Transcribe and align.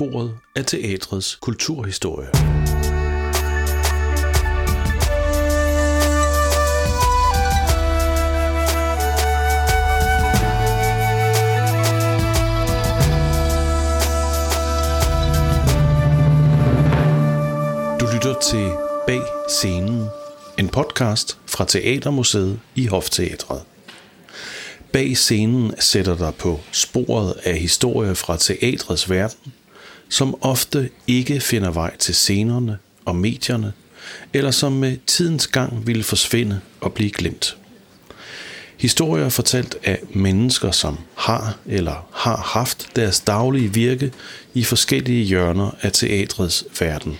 sporet 0.00 0.34
af 0.56 0.64
teatrets 0.64 1.38
kulturhistorie. 1.40 2.26
Du 18.00 18.06
lytter 18.14 18.34
til 18.42 18.70
Bag 19.06 19.20
Scenen, 19.48 20.06
en 20.58 20.68
podcast 20.68 21.38
fra 21.46 21.64
Teatermuseet 21.64 22.60
i 22.74 22.86
Hofteatret. 22.86 23.62
Bag 24.92 25.16
scenen 25.16 25.74
sætter 25.80 26.16
dig 26.16 26.34
på 26.34 26.60
sporet 26.72 27.34
af 27.44 27.58
historie 27.58 28.14
fra 28.14 28.36
teatrets 28.36 29.10
verden, 29.10 29.52
som 30.10 30.36
ofte 30.40 30.90
ikke 31.06 31.40
finder 31.40 31.70
vej 31.70 31.96
til 31.96 32.14
scenerne 32.14 32.78
og 33.04 33.16
medierne, 33.16 33.72
eller 34.32 34.50
som 34.50 34.72
med 34.72 34.96
tidens 35.06 35.46
gang 35.46 35.86
ville 35.86 36.02
forsvinde 36.02 36.60
og 36.80 36.92
blive 36.92 37.10
glemt. 37.10 37.56
Historier 38.76 39.28
fortalt 39.28 39.76
af 39.84 39.98
mennesker, 40.14 40.70
som 40.70 40.98
har 41.14 41.58
eller 41.66 42.08
har 42.12 42.36
haft 42.36 42.88
deres 42.96 43.20
daglige 43.20 43.74
virke 43.74 44.12
i 44.54 44.64
forskellige 44.64 45.24
hjørner 45.24 45.70
af 45.82 45.92
teatrets 45.92 46.64
verden. 46.80 47.18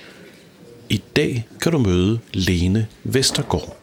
I 0.89 1.03
dag 1.17 1.47
kan 1.63 1.73
du 1.73 1.79
møde 1.79 2.19
Lene 2.33 2.87
Vestergaard. 3.05 3.80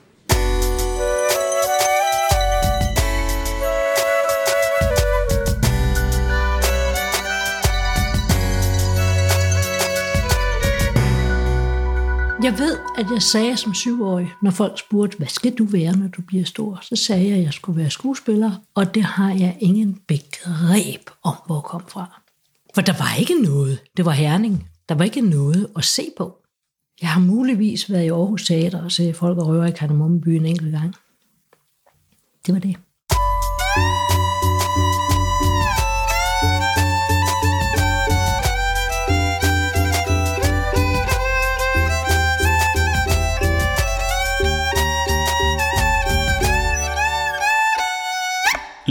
At 12.98 13.12
jeg 13.12 13.22
sagde 13.22 13.58
som 13.58 13.74
syvårig, 13.74 14.32
når 14.42 14.52
folk 14.52 14.80
spurgte, 14.80 15.18
hvad 15.18 15.28
skal 15.28 15.56
du 15.56 15.64
være, 15.64 15.98
når 15.98 16.08
du 16.08 16.22
bliver 16.22 16.46
stor? 16.46 16.80
Så 16.82 16.96
sagde 16.96 17.28
jeg, 17.28 17.38
at 17.38 17.44
jeg 17.44 17.54
skulle 17.54 17.80
være 17.80 17.90
skuespiller, 17.90 18.52
og 18.76 18.96
det 18.96 19.04
har 19.04 19.34
jeg 19.34 19.58
ingen 19.60 20.02
begreb 20.08 21.10
om, 21.24 21.36
hvor 21.46 21.62
kom 21.62 21.84
fra. 21.88 22.22
For 22.76 22.82
der 22.82 22.94
var 22.94 23.20
ikke 23.20 23.42
noget. 23.42 23.80
Det 23.98 24.06
var 24.06 24.12
herning. 24.12 24.70
Der 24.90 24.96
var 24.96 25.04
ikke 25.04 25.22
noget 25.22 25.68
at 25.76 25.86
se 25.86 26.02
på. 26.18 26.38
Jeg 27.02 27.10
har 27.10 27.22
muligvis 27.22 27.92
været 27.92 28.04
i 28.04 28.10
Aarhus 28.10 28.46
Teater 28.46 28.84
og 28.84 28.92
set 28.92 29.16
folk 29.16 29.38
og 29.38 29.48
røver 29.48 29.66
i 29.66 29.72
Kardemommeby 29.72 30.28
en 30.28 30.46
enkelt 30.46 30.72
gang. 30.72 30.96
Det 32.46 32.54
var 32.54 32.60
det. 32.60 32.76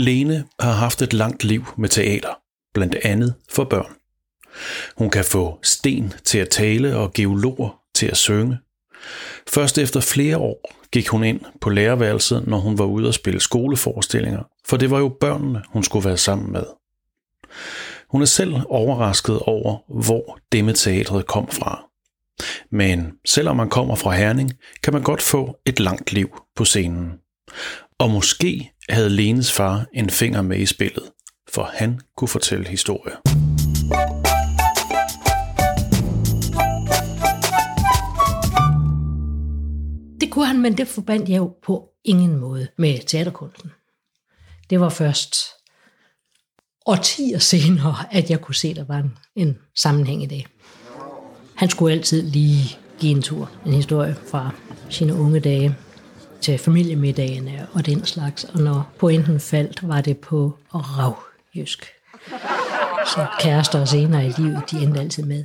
Lene 0.07 0.45
har 0.59 0.71
haft 0.71 1.01
et 1.01 1.13
langt 1.13 1.43
liv 1.43 1.65
med 1.77 1.89
teater, 1.89 2.29
blandt 2.73 2.95
andet 2.95 3.35
for 3.49 3.63
børn. 3.63 3.93
Hun 4.97 5.09
kan 5.09 5.25
få 5.25 5.59
sten 5.63 6.13
til 6.23 6.37
at 6.37 6.49
tale 6.49 6.97
og 6.97 7.13
geologer 7.13 7.81
til 7.95 8.05
at 8.05 8.17
synge. 8.17 8.57
Først 9.47 9.77
efter 9.77 9.99
flere 9.99 10.37
år 10.37 10.73
gik 10.91 11.07
hun 11.07 11.23
ind 11.23 11.41
på 11.61 11.69
lærerværelset, 11.69 12.47
når 12.47 12.57
hun 12.57 12.77
var 12.77 12.85
ude 12.85 13.07
at 13.07 13.13
spille 13.13 13.39
skoleforestillinger, 13.39 14.43
for 14.65 14.77
det 14.77 14.91
var 14.91 14.99
jo 14.99 15.17
børnene, 15.19 15.63
hun 15.69 15.83
skulle 15.83 16.05
være 16.05 16.17
sammen 16.17 16.51
med. 16.51 16.63
Hun 18.09 18.21
er 18.21 18.25
selv 18.25 18.55
overrasket 18.69 19.39
over, 19.39 20.01
hvor 20.01 20.39
det 20.51 20.65
med 20.65 20.73
teatret 20.73 21.27
kom 21.27 21.47
fra. 21.47 21.83
Men 22.71 23.11
selvom 23.25 23.55
man 23.55 23.69
kommer 23.69 23.95
fra 23.95 24.11
Herning, 24.11 24.53
kan 24.83 24.93
man 24.93 25.03
godt 25.03 25.21
få 25.21 25.57
et 25.65 25.79
langt 25.79 26.13
liv 26.13 26.29
på 26.55 26.65
scenen. 26.65 27.13
Og 27.99 28.09
måske 28.09 28.71
havde 28.89 29.09
Lenes 29.09 29.51
far 29.51 29.85
en 29.93 30.09
finger 30.09 30.41
med 30.41 30.57
i 30.57 30.65
spillet, 30.65 31.03
for 31.49 31.69
han 31.73 31.99
kunne 32.17 32.27
fortælle 32.27 32.67
historier. 32.67 33.15
Det 40.21 40.31
kunne 40.31 40.45
han, 40.45 40.61
men 40.61 40.77
det 40.77 40.87
forbandt 40.87 41.29
jeg 41.29 41.37
jo 41.37 41.53
på 41.63 41.89
ingen 42.03 42.37
måde 42.37 42.67
med 42.77 42.99
teaterkunsten. 43.07 43.71
Det 44.69 44.79
var 44.79 44.89
først 44.89 45.35
årtier 46.85 47.39
senere, 47.39 47.95
at 48.11 48.29
jeg 48.29 48.41
kunne 48.41 48.55
se, 48.55 48.67
at 48.67 48.75
der 48.75 48.85
var 48.85 48.97
en, 48.97 49.17
en 49.35 49.57
sammenhæng 49.75 50.23
i 50.23 50.25
det. 50.25 50.45
Han 51.55 51.69
skulle 51.69 51.93
altid 51.93 52.21
lige 52.21 52.77
give 52.99 53.11
en 53.11 53.21
tur, 53.21 53.51
en 53.65 53.73
historie 53.73 54.15
fra 54.31 54.51
sine 54.89 55.13
unge 55.13 55.39
dage 55.39 55.75
til 56.41 56.57
familiemiddagene 56.57 57.67
og 57.73 57.85
den 57.85 58.05
slags. 58.05 58.43
Og 58.43 58.59
når 58.59 58.91
pointen 58.99 59.39
faldt, 59.39 59.87
var 59.87 60.01
det 60.01 60.17
på 60.17 60.57
ravjysk. 60.73 61.87
Så 63.05 63.27
kærester 63.39 63.81
og 63.81 63.87
senere 63.87 64.25
i 64.25 64.33
livet, 64.37 64.63
de 64.71 64.83
endte 64.83 64.99
altid 64.99 65.23
med. 65.23 65.43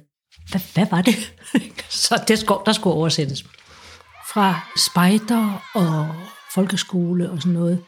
Hvad, 0.51 0.61
hvad 0.75 0.87
var 0.91 1.03
det? 1.03 1.35
Så 2.07 2.25
det 2.29 2.39
skulle, 2.39 2.61
der 2.67 2.73
skulle 2.73 2.97
oversættes. 2.97 3.45
Fra 4.33 4.61
spejder 4.77 5.71
og 5.75 6.09
folkeskole 6.55 7.31
og 7.31 7.39
sådan 7.39 7.53
noget, 7.53 7.85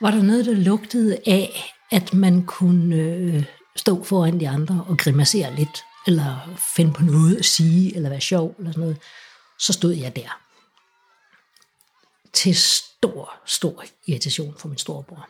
var 0.00 0.10
der 0.10 0.22
noget, 0.22 0.46
der 0.46 0.54
lugtede 0.54 1.18
af, 1.26 1.72
at 1.90 2.14
man 2.14 2.42
kunne 2.42 2.96
øh, 2.96 3.44
stå 3.76 4.04
foran 4.04 4.40
de 4.40 4.48
andre 4.48 4.84
og 4.88 4.98
grimassere 4.98 5.54
lidt, 5.54 5.84
eller 6.06 6.56
finde 6.76 6.92
på 6.92 7.02
noget 7.02 7.36
at 7.36 7.44
sige, 7.44 7.96
eller 7.96 8.08
være 8.08 8.20
sjov, 8.20 8.54
eller 8.58 8.72
sådan 8.72 8.80
noget. 8.80 8.98
Så 9.58 9.72
stod 9.72 9.92
jeg 9.92 10.16
der 10.16 10.47
til 12.38 12.54
stor, 12.54 13.32
stor 13.46 13.84
irritation 14.06 14.54
for 14.58 14.68
min 14.68 14.78
storebror. 14.78 15.28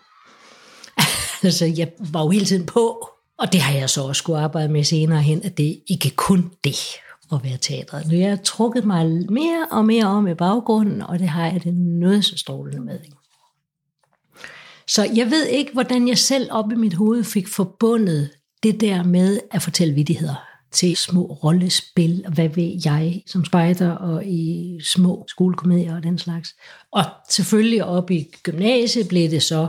altså, 1.47 1.65
jeg 1.77 1.93
var 1.99 2.23
jo 2.23 2.31
hele 2.31 2.45
tiden 2.45 2.67
på, 2.67 3.09
og 3.39 3.53
det 3.53 3.61
har 3.61 3.75
jeg 3.75 3.91
så 3.91 4.03
også 4.03 4.19
skulle 4.19 4.41
arbejde 4.41 4.69
med 4.73 4.85
senere 4.85 5.23
hen, 5.23 5.43
at 5.43 5.59
det 5.59 5.81
ikke 5.87 6.11
kun 6.11 6.51
det 6.65 6.77
at 7.33 7.45
være 7.45 7.57
teatret. 7.57 8.07
Nu 8.07 8.17
jeg 8.17 8.29
har 8.29 8.37
trukket 8.37 8.85
mig 8.85 9.07
mere 9.31 9.67
og 9.71 9.85
mere 9.85 10.07
om 10.07 10.29
i 10.29 10.35
baggrunden, 10.35 11.03
og 11.03 11.19
det 11.19 11.29
har 11.29 11.47
jeg 11.47 11.65
det 11.65 11.75
noget 11.75 12.25
så 12.25 12.39
strålende 12.39 12.81
med. 12.81 12.99
Så 14.87 15.11
jeg 15.15 15.31
ved 15.31 15.47
ikke, 15.47 15.73
hvordan 15.73 16.09
jeg 16.09 16.19
selv 16.19 16.49
op 16.51 16.73
i 16.73 16.75
mit 16.75 16.95
hoved 16.95 17.25
fik 17.25 17.49
forbundet 17.49 18.31
det 18.63 18.81
der 18.81 19.03
med 19.03 19.41
at 19.51 19.63
fortælle 19.63 19.95
vidtigheder 19.95 20.48
til 20.73 20.97
små 20.97 21.25
rollespil, 21.45 22.23
og 22.27 22.33
hvad 22.33 22.49
ved 22.49 22.81
jeg, 22.85 23.23
som 23.27 23.45
spejder 23.45 23.91
og 23.91 24.27
i 24.27 24.79
små 24.85 25.25
skolekomedier 25.29 25.97
og 25.97 26.03
den 26.03 26.19
slags. 26.19 26.55
Og 26.93 27.05
selvfølgelig 27.29 27.85
op 27.85 28.11
i 28.11 28.31
gymnasiet 28.43 29.09
blev 29.09 29.31
det 29.31 29.43
så, 29.43 29.69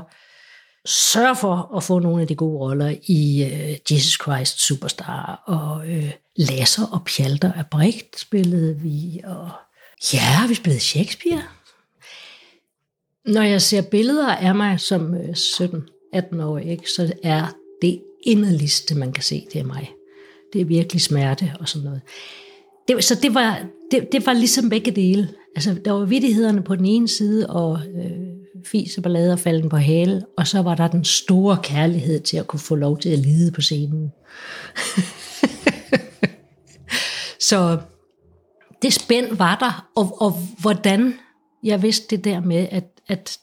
sørg 0.85 1.37
for 1.37 1.77
at 1.77 1.83
få 1.83 1.99
nogle 1.99 2.21
af 2.21 2.27
de 2.27 2.35
gode 2.35 2.59
roller 2.59 2.95
i 3.07 3.43
uh, 3.43 3.93
Jesus 3.93 4.21
Christ 4.23 4.61
Superstar, 4.61 5.43
og 5.47 5.89
øh, 5.89 6.03
uh, 6.03 6.09
Lasser 6.35 6.85
og 6.85 7.05
Pjalter 7.05 7.53
af 7.53 7.67
Brecht 7.67 8.19
spillede 8.19 8.79
vi, 8.79 9.21
og 9.23 9.49
ja, 10.13 10.47
vi 10.47 10.53
spillede 10.53 10.81
Shakespeare. 10.81 11.43
Når 13.25 13.41
jeg 13.41 13.61
ser 13.61 13.81
billeder 13.81 14.35
af 14.35 14.55
mig 14.55 14.79
som 14.79 15.13
øh, 15.13 15.29
17-18 15.29 16.41
år, 16.41 16.57
ikke, 16.57 16.89
så 16.95 17.13
er 17.23 17.45
det 17.81 18.01
inderligste, 18.25 18.95
man 18.95 19.11
kan 19.11 19.23
se, 19.23 19.47
det 19.53 19.59
er 19.59 19.65
mig 19.65 19.89
det 20.53 20.61
er 20.61 20.65
virkelig 20.65 21.01
smerte 21.01 21.53
og 21.59 21.69
sådan 21.69 21.85
noget. 21.85 22.01
Det, 22.87 23.03
så 23.03 23.15
det 23.21 23.33
var, 23.33 23.65
det, 23.91 24.11
det 24.11 24.25
var 24.25 24.33
ligesom 24.33 24.69
begge 24.69 24.91
dele. 24.91 25.29
Altså, 25.55 25.75
der 25.85 25.91
var 25.91 26.05
vidtighederne 26.05 26.63
på 26.63 26.75
den 26.75 26.85
ene 26.85 27.07
side, 27.07 27.49
og 27.49 27.79
øh, 27.95 28.11
fis 28.65 28.97
og 28.97 29.03
ballade 29.03 29.33
og 29.33 29.39
falden 29.39 29.69
på 29.69 29.77
hale, 29.77 30.25
og 30.37 30.47
så 30.47 30.61
var 30.61 30.75
der 30.75 30.87
den 30.87 31.05
store 31.05 31.57
kærlighed 31.63 32.19
til 32.19 32.37
at 32.37 32.47
kunne 32.47 32.59
få 32.59 32.75
lov 32.75 32.99
til 32.99 33.09
at 33.09 33.19
lide 33.19 33.51
på 33.51 33.61
scenen. 33.61 34.11
så 37.49 37.79
det 38.81 38.93
spænd 38.93 39.37
var 39.37 39.55
der, 39.55 39.89
og, 39.95 40.21
og 40.21 40.31
hvordan 40.61 41.13
jeg 41.63 41.81
vidste 41.83 42.15
det 42.15 42.25
der 42.25 42.41
med, 42.41 42.67
at, 42.71 42.85
at 43.07 43.39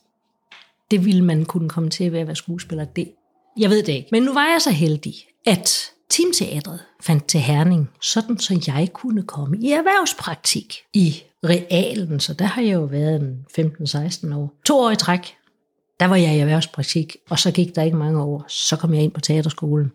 det 0.91 1.05
ville 1.05 1.25
man 1.25 1.45
kunne 1.45 1.69
komme 1.69 1.91
til 1.91 2.13
ved 2.13 2.21
at 2.21 2.27
være 2.27 2.37
skuespiller, 2.37 2.85
det, 2.85 3.13
jeg 3.59 3.71
ved 3.71 3.83
det 3.83 3.93
ikke. 3.93 4.09
Men 4.13 4.23
nu 4.23 4.35
var 4.35 4.47
jeg 4.47 4.63
så 4.63 4.71
heldig, 4.71 5.15
at 5.47 5.93
Teamteatret 6.17 6.81
fandt 7.01 7.27
til 7.27 7.41
Herning, 7.41 7.91
sådan 8.01 8.39
så 8.39 8.63
jeg 8.67 8.89
kunne 8.93 9.23
komme 9.23 9.59
i 9.59 9.71
erhvervspraktik 9.73 10.77
i 10.95 11.23
realen, 11.45 12.21
så 12.21 12.35
der 12.35 12.45
har 12.45 12.63
jeg 12.63 12.75
jo 12.75 12.85
været 12.85 13.21
en 13.21 13.47
15-16 13.59 14.35
år. 14.35 14.55
To 14.65 14.79
år 14.79 14.91
i 14.91 14.97
træk, 14.97 15.37
der 16.01 16.07
var 16.07 16.17
jeg 16.17 16.37
i 16.37 16.39
erhvervspraktik, 16.39 17.17
og 17.31 17.39
så 17.39 17.53
gik 17.53 17.75
der 17.75 17.83
ikke 17.83 17.97
mange 17.97 18.23
år, 18.23 18.45
så 18.49 18.77
kom 18.77 18.95
jeg 18.95 19.03
ind 19.03 19.13
på 19.13 19.21
teaterskolen. 19.21 19.93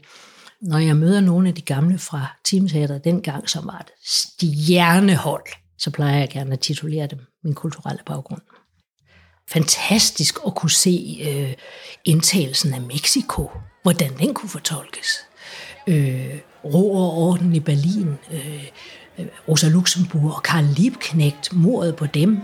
Når 0.61 0.77
jeg 0.77 0.95
møder 0.95 1.21
nogle 1.21 1.49
af 1.49 1.55
de 1.55 1.61
gamle 1.61 1.97
fra 1.97 2.37
Teamteatret 2.43 3.03
dengang, 3.03 3.49
som 3.49 3.65
var 3.65 3.79
et 3.79 3.91
stjernehold, 4.05 5.45
så 5.77 5.91
plejer 5.91 6.19
jeg 6.19 6.29
gerne 6.29 6.53
at 6.53 6.59
titulere 6.59 7.07
dem 7.07 7.19
min 7.43 7.53
kulturelle 7.53 8.01
baggrund. 8.05 8.41
Fantastisk 9.49 10.39
at 10.47 10.55
kunne 10.55 10.71
se 10.71 11.21
øh, 11.27 11.53
indtagelsen 12.05 12.73
af 12.73 12.81
Mexico, 12.81 13.49
hvordan 13.83 14.17
den 14.17 14.33
kunne 14.33 14.49
fortolkes 14.49 15.07
øh, 15.87 16.39
ro 16.63 16.93
og 16.93 17.17
orden 17.17 17.55
i 17.55 17.59
Berlin, 17.59 18.07
øh, 18.33 18.65
Rosa 19.47 19.67
Luxemburg 19.67 20.35
og 20.35 20.43
Karl 20.43 20.65
Liebknecht, 20.77 21.53
mordet 21.53 21.95
på 21.95 22.05
dem, 22.05 22.39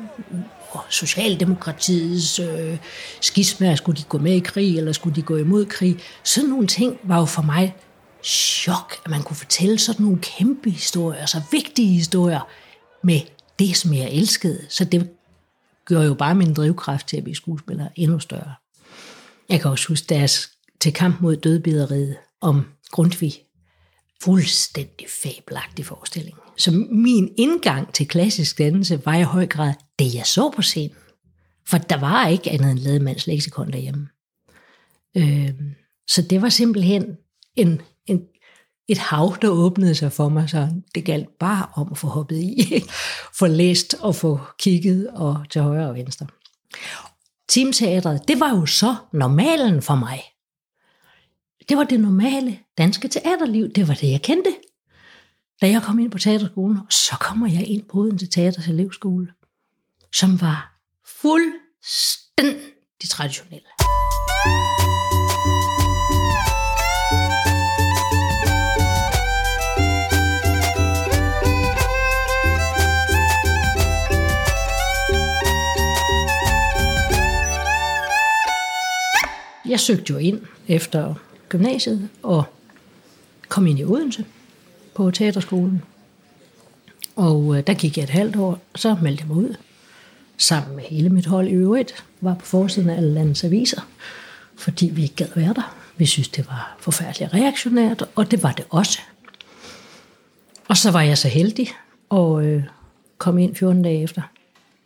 og 0.69 0.81
Socialdemokratiets 0.89 2.39
øh, 2.39 2.78
skisma, 3.22 3.75
skulle 3.75 3.98
de 3.98 4.04
gå 4.04 4.18
med 4.18 4.34
i 4.34 4.39
krig, 4.39 4.78
eller 4.78 4.92
skulle 4.92 5.16
de 5.16 5.22
gå 5.22 5.38
imod 5.38 5.66
krig. 5.66 5.98
Sådan 6.24 6.50
nogle 6.50 6.68
ting 6.68 7.00
var 7.04 7.19
jo 7.19 7.25
for 7.25 7.42
mig 7.42 7.75
chok, 8.24 8.94
at 9.06 9.12
man 9.12 9.24
kunne 9.24 9.38
fortælle 9.38 9.80
sådan 9.80 10.06
nogle 10.06 10.19
kæmpe 10.22 10.69
historier, 10.69 11.25
så 11.25 11.42
vigtige 11.51 11.94
historier, 11.94 12.48
med 13.04 13.22
det, 13.60 13.78
som 13.78 13.94
jeg 13.94 14.12
elskede. 14.12 14.62
Så 14.69 14.86
det 14.86 15.10
gør 15.86 16.04
jo 16.04 16.13
bare 16.13 16.36
min 16.36 16.54
drivkraft 16.54 17.07
til 17.07 17.18
at 17.18 17.24
blive 17.24 17.36
skuespiller 17.36 17.88
endnu 17.95 18.19
større. 18.19 18.54
Jeg 19.50 19.62
kan 19.62 19.72
også 19.72 19.88
huske 19.88 20.06
deres 20.10 20.51
til 20.80 20.94
kamp 20.94 21.22
mod 21.22 21.36
dødbideriet 21.36 22.16
om 22.42 22.66
Grundtvig. 22.92 23.34
Fuldstændig 24.24 25.07
fabelagtig 25.24 25.86
forestilling. 25.86 26.38
Så 26.57 26.72
min 26.92 27.34
indgang 27.38 27.94
til 27.94 28.07
klassisk 28.07 28.57
dannelse 28.57 29.06
var 29.06 29.16
i 29.16 29.24
høj 29.24 29.48
grad 29.48 29.74
det, 30.00 30.16
jeg 30.16 30.25
så 30.25 30.51
på 30.56 30.62
scenen. 30.62 30.98
For 31.69 31.78
der 31.78 32.00
var 32.00 32.28
ikke 32.28 32.51
andet 32.51 32.72
end 32.72 32.80
Lademands 32.80 33.28
leksikon 33.28 33.72
derhjemme. 33.72 34.07
Øh, 35.18 35.54
så 36.07 36.22
det 36.22 36.42
var 36.42 36.50
simpelthen 36.50 37.18
en, 37.56 37.81
en, 38.06 38.22
et 38.88 38.98
hav, 38.98 39.38
der 39.42 39.50
åbnede 39.50 39.95
sig 39.95 40.12
for 40.12 40.30
mig, 40.30 40.50
så 40.50 40.69
det 40.95 41.06
galt 41.06 41.30
bare 41.39 41.68
om 41.75 41.88
at 41.92 41.98
få 41.98 42.07
hoppet 42.07 42.38
i, 42.38 42.84
få 43.39 43.48
læst 43.48 43.94
og 43.94 44.16
få 44.16 44.39
kigget 44.60 45.10
og 45.10 45.45
til 45.50 45.62
højre 45.62 45.89
og 45.89 45.95
venstre. 45.95 46.28
Teamteatret, 47.50 48.28
det 48.28 48.39
var 48.39 48.50
jo 48.50 48.66
så 48.66 48.95
normalen 49.13 49.81
for 49.81 49.95
mig. 49.95 50.22
Det 51.69 51.77
var 51.77 51.83
det 51.83 51.99
normale 51.99 52.59
danske 52.77 53.07
teaterliv. 53.07 53.69
Det 53.69 53.87
var 53.87 53.93
det, 53.93 54.11
jeg 54.11 54.21
kendte. 54.21 54.55
Da 55.61 55.69
jeg 55.69 55.81
kom 55.83 55.99
ind 55.99 56.11
på 56.11 56.17
teaterskolen, 56.17 56.77
så 56.89 57.15
kommer 57.19 57.47
jeg 57.47 57.67
ind 57.67 57.83
på 57.83 57.97
Odense 57.97 58.27
Teaters 58.27 58.67
elevskole, 58.67 59.27
som 60.13 60.41
var 60.41 60.79
fuldstændig 61.21 63.09
traditionel. 63.09 63.61
Jeg 79.69 79.79
søgte 79.79 80.13
jo 80.13 80.17
ind 80.17 80.41
efter 80.67 81.15
gymnasiet 81.49 82.09
og 82.23 82.44
kom 83.47 83.67
ind 83.67 83.79
i 83.79 83.83
Odense 83.83 84.25
på 84.95 85.11
teaterskolen. 85.11 85.83
Og 87.15 87.57
øh, 87.57 87.63
der 87.67 87.73
gik 87.73 87.97
jeg 87.97 88.03
et 88.03 88.09
halvt 88.09 88.35
år, 88.35 88.59
og 88.73 88.79
så 88.79 88.97
meldte 89.01 89.21
jeg 89.21 89.27
mig 89.27 89.38
ud. 89.38 89.55
Sammen 90.38 90.75
med 90.75 90.83
hele 90.83 91.09
mit 91.09 91.25
hold 91.25 91.47
i 91.47 91.51
øvrigt. 91.51 92.05
Var 92.21 92.33
på 92.33 92.45
forsiden 92.45 92.89
af 92.89 92.97
alle 92.97 93.13
landets 93.13 93.44
aviser. 93.44 93.81
Fordi 94.55 94.89
vi 94.89 95.03
ikke 95.03 95.15
gad 95.15 95.27
være 95.35 95.53
der. 95.53 95.77
Vi 95.97 96.05
synes, 96.05 96.27
det 96.27 96.47
var 96.47 96.77
forfærdeligt 96.79 97.33
reaktionært, 97.33 98.03
og 98.15 98.31
det 98.31 98.43
var 98.43 98.51
det 98.51 98.65
også. 98.69 99.00
Og 100.67 100.77
så 100.77 100.91
var 100.91 101.01
jeg 101.01 101.17
så 101.17 101.27
heldig 101.27 101.69
og 102.09 102.45
øh, 102.45 102.63
kom 103.17 103.38
ind 103.38 103.55
14 103.55 103.81
dage 103.81 104.03
efter 104.03 104.21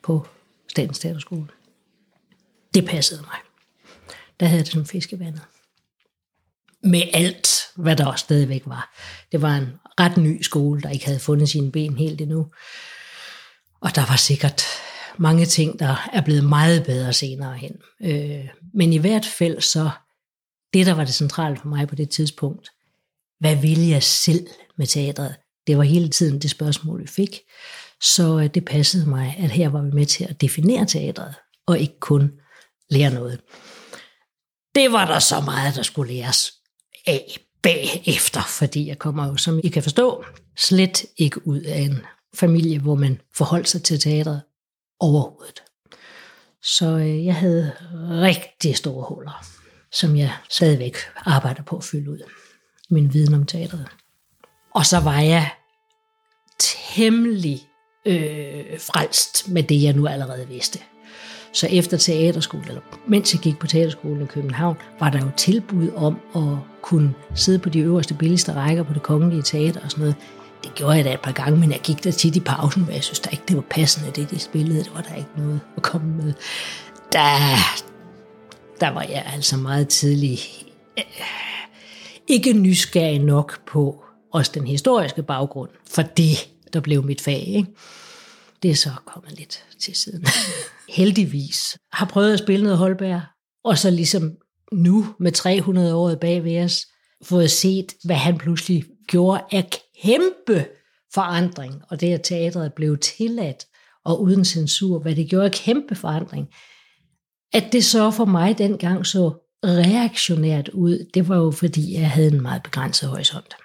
på 0.01 0.27
Statens 0.67 0.99
Teaterskole. 0.99 1.47
Det 2.73 2.85
passede 2.85 3.21
mig. 3.21 3.37
Der 4.39 4.45
havde 4.45 4.63
det 4.63 4.71
som 4.71 4.85
fiskevandet 4.85 5.41
med 6.83 7.01
alt, 7.13 7.67
hvad 7.75 7.95
der 7.95 8.05
også 8.05 8.23
stadigvæk 8.23 8.63
var. 8.65 8.95
Det 9.31 9.41
var 9.41 9.55
en 9.55 9.67
ret 9.99 10.17
ny 10.17 10.41
skole, 10.41 10.81
der 10.81 10.89
ikke 10.89 11.05
havde 11.05 11.19
fundet 11.19 11.49
sine 11.49 11.71
ben 11.71 11.97
helt 11.97 12.21
endnu. 12.21 12.47
Og 13.81 13.95
der 13.95 14.05
var 14.05 14.15
sikkert 14.15 14.63
mange 15.17 15.45
ting, 15.45 15.79
der 15.79 16.09
er 16.13 16.21
blevet 16.21 16.43
meget 16.43 16.83
bedre 16.85 17.13
senere 17.13 17.57
hen. 17.57 17.71
Øh, 18.03 18.47
men 18.73 18.93
i 18.93 18.97
hvert 18.97 19.25
fald 19.25 19.61
så, 19.61 19.89
det 20.73 20.85
der 20.85 20.93
var 20.93 21.03
det 21.03 21.13
centrale 21.13 21.57
for 21.57 21.67
mig 21.67 21.87
på 21.87 21.95
det 21.95 22.09
tidspunkt, 22.09 22.69
hvad 23.39 23.55
ville 23.55 23.89
jeg 23.89 24.03
selv 24.03 24.47
med 24.77 24.87
teatret? 24.87 25.35
Det 25.67 25.77
var 25.77 25.83
hele 25.83 26.09
tiden 26.09 26.41
det 26.41 26.49
spørgsmål, 26.49 27.01
vi 27.01 27.07
fik. 27.07 27.39
Så 28.01 28.39
øh, 28.39 28.49
det 28.53 28.65
passede 28.65 29.09
mig, 29.09 29.35
at 29.39 29.51
her 29.51 29.69
var 29.69 29.81
vi 29.81 29.91
med 29.91 30.05
til 30.05 30.23
at 30.23 30.41
definere 30.41 30.85
teatret, 30.85 31.35
og 31.67 31.79
ikke 31.79 31.99
kun 31.99 32.31
lære 32.89 33.13
noget. 33.13 33.39
Det 34.75 34.91
var 34.91 35.05
der 35.05 35.19
så 35.19 35.41
meget, 35.41 35.75
der 35.75 35.83
skulle 35.83 36.13
læres 36.13 36.53
af 37.07 37.37
bagefter, 37.61 38.41
fordi 38.41 38.87
jeg 38.87 38.99
kommer 38.99 39.27
jo, 39.27 39.37
som 39.37 39.59
I 39.63 39.69
kan 39.69 39.83
forstå, 39.83 40.25
slet 40.57 41.05
ikke 41.17 41.47
ud 41.47 41.61
af 41.61 41.79
en 41.79 41.97
familie, 42.35 42.79
hvor 42.79 42.95
man 42.95 43.21
forholdt 43.35 43.69
sig 43.69 43.83
til 43.83 43.99
teatret 43.99 44.41
overhovedet. 44.99 45.63
Så 46.63 46.97
øh, 46.97 47.25
jeg 47.25 47.35
havde 47.35 47.71
rigtig 48.09 48.77
store 48.77 49.05
huller, 49.09 49.45
som 49.91 50.17
jeg 50.17 50.31
stadigvæk 50.49 50.97
arbejder 51.15 51.63
på 51.63 51.77
at 51.77 51.83
fylde 51.83 52.11
ud. 52.11 52.19
Min 52.89 53.13
viden 53.13 53.33
om 53.33 53.45
teatret. 53.45 53.87
Og 54.75 54.85
så 54.85 54.99
var 54.99 55.19
jeg 55.19 55.51
temmelig 56.59 57.67
øh, 58.05 58.79
frelst 58.79 59.49
med 59.49 59.63
det, 59.63 59.83
jeg 59.83 59.93
nu 59.93 60.07
allerede 60.07 60.47
vidste. 60.47 60.79
Så 61.53 61.67
efter 61.67 61.97
teaterskole, 61.97 62.63
eller 62.67 62.81
mens 63.07 63.33
jeg 63.33 63.41
gik 63.41 63.59
på 63.59 63.67
teaterskolen 63.67 64.21
i 64.21 64.25
København, 64.25 64.77
var 64.99 65.09
der 65.09 65.19
jo 65.19 65.31
tilbud 65.37 65.89
om 65.95 66.17
at 66.35 66.57
kunne 66.81 67.13
sidde 67.35 67.59
på 67.59 67.69
de 67.69 67.79
øverste 67.79 68.13
billigste 68.13 68.53
rækker 68.53 68.83
på 68.83 68.93
det 68.93 69.03
kongelige 69.03 69.41
teater 69.41 69.79
og 69.83 69.91
sådan 69.91 70.01
noget. 70.01 70.15
Det 70.63 70.75
gjorde 70.75 70.95
jeg 70.95 71.05
da 71.05 71.13
et 71.13 71.19
par 71.19 71.31
gange, 71.31 71.59
men 71.59 71.71
jeg 71.71 71.79
gik 71.79 72.03
der 72.03 72.11
tit 72.11 72.35
i 72.35 72.39
pausen, 72.39 72.85
men 72.85 72.95
jeg 72.95 73.03
synes 73.03 73.19
da 73.19 73.29
ikke, 73.29 73.43
det 73.47 73.55
var 73.55 73.63
passende, 73.69 74.11
det 74.11 74.31
de 74.31 74.39
spillede. 74.39 74.79
Det 74.79 74.91
var 74.95 75.01
der 75.01 75.15
ikke 75.15 75.29
noget 75.37 75.59
at 75.77 75.83
komme 75.83 76.15
med. 76.23 76.33
Der, 77.11 77.37
der 78.79 78.89
var 78.89 79.01
jeg 79.01 79.25
altså 79.33 79.57
meget 79.57 79.87
tidlig 79.87 80.39
øh, 80.97 81.03
ikke 82.27 82.53
nysgerrig 82.53 83.19
nok 83.19 83.65
på 83.65 84.03
også 84.31 84.51
den 84.53 84.67
historiske 84.67 85.23
baggrund, 85.23 85.69
for 85.91 86.01
det, 86.01 86.49
der 86.73 86.79
blev 86.79 87.03
mit 87.03 87.21
fag. 87.21 87.47
Ikke? 87.47 87.69
Det 88.61 88.71
er 88.71 88.75
så 88.75 88.89
kommet 89.05 89.31
lidt 89.31 89.65
til 89.79 89.95
siden. 89.95 90.25
Heldigvis 90.89 91.77
har 91.93 92.05
prøvet 92.05 92.33
at 92.33 92.39
spille 92.39 92.63
noget 92.63 92.77
Holberg, 92.77 93.21
og 93.63 93.77
så 93.77 93.89
ligesom 93.89 94.31
nu 94.71 95.15
med 95.19 95.31
300 95.31 95.95
år 95.95 96.15
bag 96.15 96.43
ved 96.43 96.63
os, 96.63 96.87
fået 97.23 97.51
set, 97.51 97.93
hvad 98.03 98.15
han 98.15 98.37
pludselig 98.37 98.85
gjorde 99.07 99.43
af 99.51 99.69
kæmpe 100.03 100.65
forandring, 101.13 101.81
og 101.89 102.01
det 102.01 102.13
at 102.13 102.21
teatret 102.23 102.73
blev 102.73 102.97
tilladt 102.97 103.65
og 104.05 104.21
uden 104.21 104.45
censur, 104.45 104.99
hvad 104.99 105.15
det 105.15 105.29
gjorde 105.29 105.45
af 105.45 105.51
kæmpe 105.51 105.95
forandring. 105.95 106.47
At 107.53 107.65
det 107.71 107.85
så 107.85 108.11
for 108.11 108.25
mig 108.25 108.57
dengang 108.57 109.05
så 109.05 109.33
reaktionært 109.65 110.69
ud, 110.69 111.09
det 111.13 111.27
var 111.27 111.37
jo 111.37 111.51
fordi, 111.51 111.93
jeg 111.93 112.11
havde 112.11 112.27
en 112.27 112.41
meget 112.41 112.63
begrænset 112.63 113.09
horisont. 113.09 113.55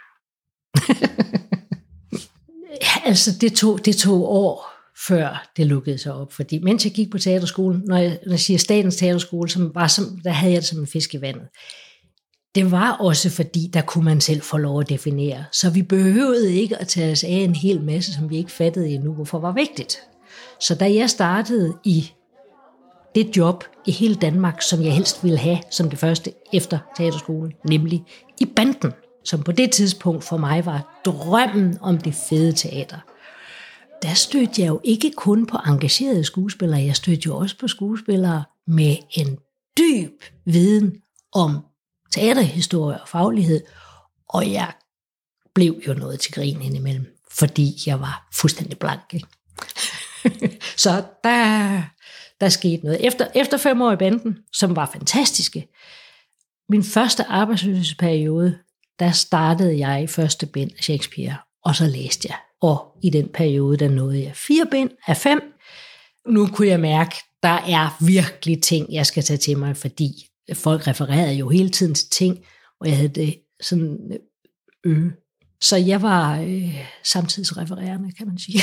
altså, 3.08 3.30
det 3.40 3.52
tog, 3.52 3.84
det 3.84 3.96
tog 3.96 4.32
år 4.32 4.75
før 5.08 5.50
det 5.56 5.66
lukkede 5.66 5.98
sig 5.98 6.14
op. 6.14 6.32
Fordi 6.32 6.58
mens 6.58 6.84
jeg 6.84 6.92
gik 6.92 7.10
på 7.10 7.18
teaterskolen, 7.18 7.82
når 7.86 7.96
jeg, 7.96 8.18
når 8.26 8.32
jeg 8.32 8.40
siger 8.40 8.58
statens 8.58 8.96
teaterskole, 8.96 9.48
som 9.48 9.74
var 9.74 9.86
som, 9.86 10.04
der 10.24 10.30
havde 10.30 10.52
jeg 10.52 10.60
det 10.60 10.68
som 10.68 10.80
en 10.80 10.86
fisk 10.86 11.14
i 11.14 11.20
vandet. 11.20 11.48
Det 12.54 12.70
var 12.70 12.92
også 12.92 13.30
fordi, 13.30 13.70
der 13.72 13.80
kunne 13.82 14.04
man 14.04 14.20
selv 14.20 14.42
få 14.42 14.56
lov 14.56 14.80
at 14.80 14.88
definere. 14.88 15.44
Så 15.52 15.70
vi 15.70 15.82
behøvede 15.82 16.54
ikke 16.54 16.76
at 16.76 16.88
tage 16.88 17.12
os 17.12 17.24
af 17.24 17.28
en 17.28 17.54
hel 17.54 17.80
masse, 17.82 18.14
som 18.14 18.30
vi 18.30 18.36
ikke 18.36 18.52
fattede 18.52 18.88
endnu, 18.88 19.12
hvorfor 19.12 19.38
var 19.38 19.52
vigtigt. 19.52 19.98
Så 20.60 20.74
da 20.74 20.94
jeg 20.94 21.10
startede 21.10 21.74
i 21.84 22.12
det 23.14 23.36
job 23.36 23.64
i 23.86 23.90
hele 23.90 24.14
Danmark, 24.14 24.62
som 24.62 24.82
jeg 24.82 24.94
helst 24.94 25.24
ville 25.24 25.38
have 25.38 25.58
som 25.70 25.90
det 25.90 25.98
første 25.98 26.32
efter 26.52 26.78
teaterskolen, 26.96 27.52
nemlig 27.68 28.02
i 28.40 28.44
banden, 28.56 28.92
som 29.24 29.42
på 29.42 29.52
det 29.52 29.72
tidspunkt 29.72 30.24
for 30.24 30.36
mig 30.36 30.66
var 30.66 31.00
drømmen 31.04 31.78
om 31.80 31.98
det 31.98 32.14
fede 32.28 32.52
teater 32.52 32.98
der 34.02 34.14
stødte 34.14 34.62
jeg 34.62 34.68
jo 34.68 34.80
ikke 34.84 35.12
kun 35.16 35.46
på 35.46 35.58
engagerede 35.66 36.24
skuespillere, 36.24 36.80
jeg 36.80 36.96
stødte 36.96 37.22
jo 37.26 37.36
også 37.36 37.58
på 37.58 37.68
skuespillere 37.68 38.44
med 38.66 38.96
en 39.10 39.38
dyb 39.78 40.22
viden 40.44 41.02
om 41.32 41.64
teaterhistorie 42.10 43.00
og 43.00 43.08
faglighed, 43.08 43.60
og 44.28 44.52
jeg 44.52 44.72
blev 45.54 45.82
jo 45.88 45.94
noget 45.94 46.20
til 46.20 46.32
grin 46.32 46.62
indimellem, 46.62 47.06
fordi 47.30 47.74
jeg 47.86 48.00
var 48.00 48.28
fuldstændig 48.34 48.78
blank. 48.78 49.14
Ikke? 49.14 49.26
Så 50.84 51.04
der, 51.24 51.82
der 52.40 52.48
skete 52.48 52.84
noget. 52.84 53.06
Efter, 53.06 53.26
efter 53.34 53.56
fem 53.56 53.82
år 53.82 53.92
i 53.92 53.96
banden, 53.96 54.38
som 54.52 54.76
var 54.76 54.90
fantastiske, 54.92 55.68
min 56.68 56.84
første 56.84 57.24
arbejdsløshedsperiode, 57.24 58.58
der 58.98 59.10
startede 59.10 59.78
jeg 59.78 60.02
i 60.02 60.06
første 60.06 60.46
bind 60.46 60.70
af 60.76 60.84
Shakespeare, 60.84 61.36
og 61.64 61.76
så 61.76 61.86
læste 61.86 62.28
jeg 62.30 62.36
og 62.62 62.98
i 63.02 63.10
den 63.10 63.28
periode, 63.34 63.76
der 63.76 63.88
nåede 63.88 64.22
jeg 64.22 64.36
fire 64.36 64.66
bind 64.70 64.90
af 65.06 65.16
fem. 65.16 65.40
Nu 66.28 66.46
kunne 66.46 66.68
jeg 66.68 66.80
mærke, 66.80 67.16
der 67.42 67.48
er 67.48 68.04
virkelig 68.04 68.62
ting, 68.62 68.92
jeg 68.92 69.06
skal 69.06 69.22
tage 69.22 69.36
til 69.36 69.58
mig, 69.58 69.76
fordi 69.76 70.10
folk 70.54 70.86
refererede 70.86 71.34
jo 71.34 71.48
hele 71.48 71.68
tiden 71.68 71.94
til 71.94 72.10
ting, 72.10 72.38
og 72.80 72.88
jeg 72.88 72.96
havde 72.96 73.08
det 73.08 73.38
sådan 73.60 73.98
øh. 74.86 74.98
øh. 74.98 75.10
Så 75.60 75.76
jeg 75.76 76.02
var 76.02 76.40
øh, 76.40 76.74
samtidsrefererende, 77.04 78.12
kan 78.12 78.26
man 78.26 78.38
sige. 78.38 78.60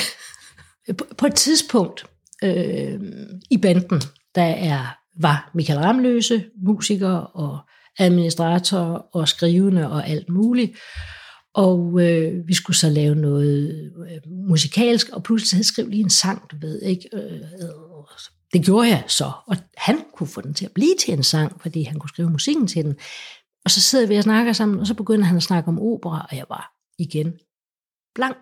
på, 0.97 1.05
på 1.17 1.25
et 1.25 1.35
tidspunkt 1.35 2.05
øh, 2.43 2.99
i 3.51 3.57
banden, 3.57 4.01
der 4.35 4.43
er, 4.43 4.97
var 5.21 5.51
Michael 5.53 5.79
Ramløse, 5.79 6.45
musiker 6.65 7.15
og 7.15 7.59
administrator 7.99 9.09
og 9.13 9.27
skrivende 9.27 9.91
og 9.91 10.07
alt 10.07 10.29
muligt. 10.29 10.71
Og 11.53 12.01
øh, 12.01 12.47
vi 12.47 12.53
skulle 12.53 12.77
så 12.77 12.89
lave 12.89 13.15
noget 13.15 13.91
øh, 13.97 14.31
musikalsk, 14.31 15.09
og 15.09 15.23
pludselig 15.23 15.55
havde 15.55 15.59
jeg 15.59 15.65
skrevet 15.65 15.91
lige 15.91 16.03
en 16.03 16.09
sang, 16.09 16.41
du 16.51 16.55
ved, 16.61 16.81
ikke? 16.81 17.09
Øh, 17.13 17.41
det 18.53 18.65
gjorde 18.65 18.87
jeg 18.87 19.03
så, 19.07 19.31
og 19.47 19.57
han 19.77 20.03
kunne 20.13 20.27
få 20.27 20.41
den 20.41 20.53
til 20.53 20.65
at 20.65 20.71
blive 20.71 20.95
til 20.99 21.13
en 21.13 21.23
sang, 21.23 21.61
fordi 21.61 21.83
han 21.83 21.99
kunne 21.99 22.09
skrive 22.09 22.29
musikken 22.29 22.67
til 22.67 22.85
den. 22.85 22.95
Og 23.65 23.71
så 23.71 23.81
sidder 23.81 24.07
vi 24.07 24.15
og 24.15 24.23
snakker 24.23 24.53
sammen, 24.53 24.79
og 24.79 24.87
så 24.87 24.93
begynder 24.93 25.25
han 25.25 25.37
at 25.37 25.43
snakke 25.43 25.67
om 25.67 25.79
opera, 25.79 26.27
og 26.31 26.37
jeg 26.37 26.45
var 26.49 26.73
igen 26.99 27.33
blank. 28.15 28.37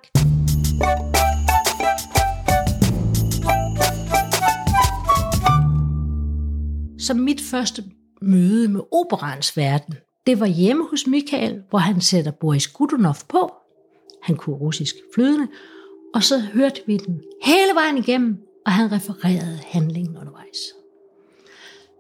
Så 7.00 7.14
mit 7.14 7.42
første 7.42 7.84
møde 8.22 8.68
med 8.68 8.82
operans 8.92 9.58
verden, 9.58 9.96
det 10.28 10.40
var 10.40 10.46
hjemme 10.46 10.88
hos 10.90 11.08
Michael, 11.08 11.64
hvor 11.70 11.80
han 11.80 12.02
sætter 12.02 12.32
Boris 12.32 12.68
Godunov 12.68 13.16
på. 13.30 13.52
Han 14.22 14.36
kunne 14.36 14.56
russisk 14.56 14.96
flydende, 15.14 15.48
og 16.14 16.24
så 16.24 16.40
hørte 16.40 16.82
vi 16.86 16.98
den 16.98 17.22
hele 17.44 17.74
vejen 17.76 17.98
igennem, 17.98 18.38
og 18.66 18.72
han 18.72 18.92
refererede 18.92 19.60
handlingen 19.64 20.18
undervejs. 20.18 20.58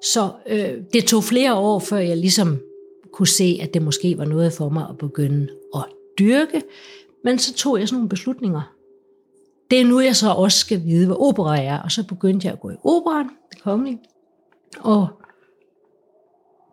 Så 0.04 0.32
øh, 0.48 0.84
det 0.94 1.06
tog 1.06 1.24
flere 1.24 1.56
år, 1.56 1.80
før 1.80 1.98
jeg 1.98 2.18
ligesom 2.18 2.60
kunne 3.14 3.28
se, 3.28 3.60
at 3.62 3.74
det 3.74 3.82
måske 3.82 4.18
var 4.18 4.26
noget 4.26 4.54
for 4.54 4.70
mig 4.70 4.86
at 4.90 4.98
begynde 4.98 5.48
at 5.76 5.86
dyrke, 6.20 6.64
men 7.24 7.40
så 7.40 7.54
tog 7.54 7.80
jeg 7.80 7.88
sådan 7.88 7.98
nogle 7.98 8.10
beslutninger. 8.10 8.76
Det 9.72 9.82
er 9.82 9.86
nu, 9.86 10.00
jeg 10.00 10.16
så 10.16 10.30
også 10.30 10.58
skal 10.58 10.86
vide, 10.86 11.06
hvad 11.06 11.16
opera 11.20 11.62
er, 11.62 11.82
og 11.82 11.92
så 11.92 12.08
begyndte 12.08 12.46
jeg 12.46 12.54
at 12.54 12.60
gå 12.60 12.70
i 12.70 12.76
operan, 12.84 13.30
det 13.52 13.62
kongelige, 13.62 14.00
og 14.80 15.08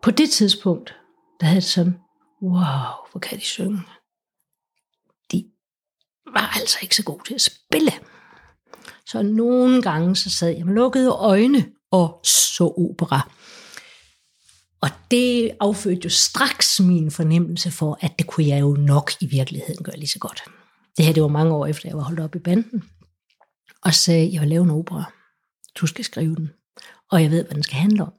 på 0.02 0.10
det 0.10 0.30
tidspunkt, 0.30 0.94
der 1.40 1.46
havde 1.46 1.60
det 1.60 1.68
sådan, 1.68 1.98
wow, 2.42 3.10
hvor 3.10 3.18
kan 3.22 3.38
de 3.38 3.44
synge. 3.44 3.80
De 5.32 5.44
var 6.32 6.56
altså 6.60 6.78
ikke 6.82 6.96
så 6.96 7.04
gode 7.04 7.24
til 7.24 7.34
at 7.34 7.40
spille. 7.40 7.92
Så 9.06 9.22
nogle 9.22 9.82
gange 9.82 10.16
så 10.16 10.30
sad 10.30 10.48
jeg 10.48 10.66
med 10.66 10.74
lukkede 10.74 11.10
øjne 11.10 11.72
og 11.90 12.20
så 12.24 12.64
opera. 12.64 13.30
Og 14.80 14.90
det 15.10 15.50
affødte 15.60 16.04
jo 16.04 16.10
straks 16.10 16.80
min 16.80 17.10
fornemmelse 17.10 17.70
for, 17.70 17.98
at 18.00 18.18
det 18.18 18.26
kunne 18.26 18.46
jeg 18.46 18.60
jo 18.60 18.72
nok 18.72 19.10
i 19.20 19.26
virkeligheden 19.26 19.84
gøre 19.84 19.96
lige 19.96 20.08
så 20.08 20.18
godt. 20.18 20.42
Det 20.96 21.04
her 21.04 21.12
det 21.12 21.22
var 21.22 21.28
mange 21.28 21.54
år 21.54 21.66
efter, 21.66 21.88
jeg 21.88 21.96
var 21.96 22.02
holdt 22.02 22.20
op 22.20 22.34
i 22.34 22.38
banden. 22.38 22.84
Og 23.84 23.94
sagde, 23.94 24.32
jeg 24.32 24.40
vil 24.40 24.48
lave 24.48 24.64
en 24.64 24.70
opera. 24.70 25.12
Du 25.74 25.86
skal 25.86 26.04
skrive 26.04 26.36
den. 26.36 26.50
Og 27.10 27.22
jeg 27.22 27.30
ved, 27.30 27.44
hvad 27.44 27.54
den 27.54 27.62
skal 27.62 27.76
handle 27.76 28.02
om. 28.02 28.12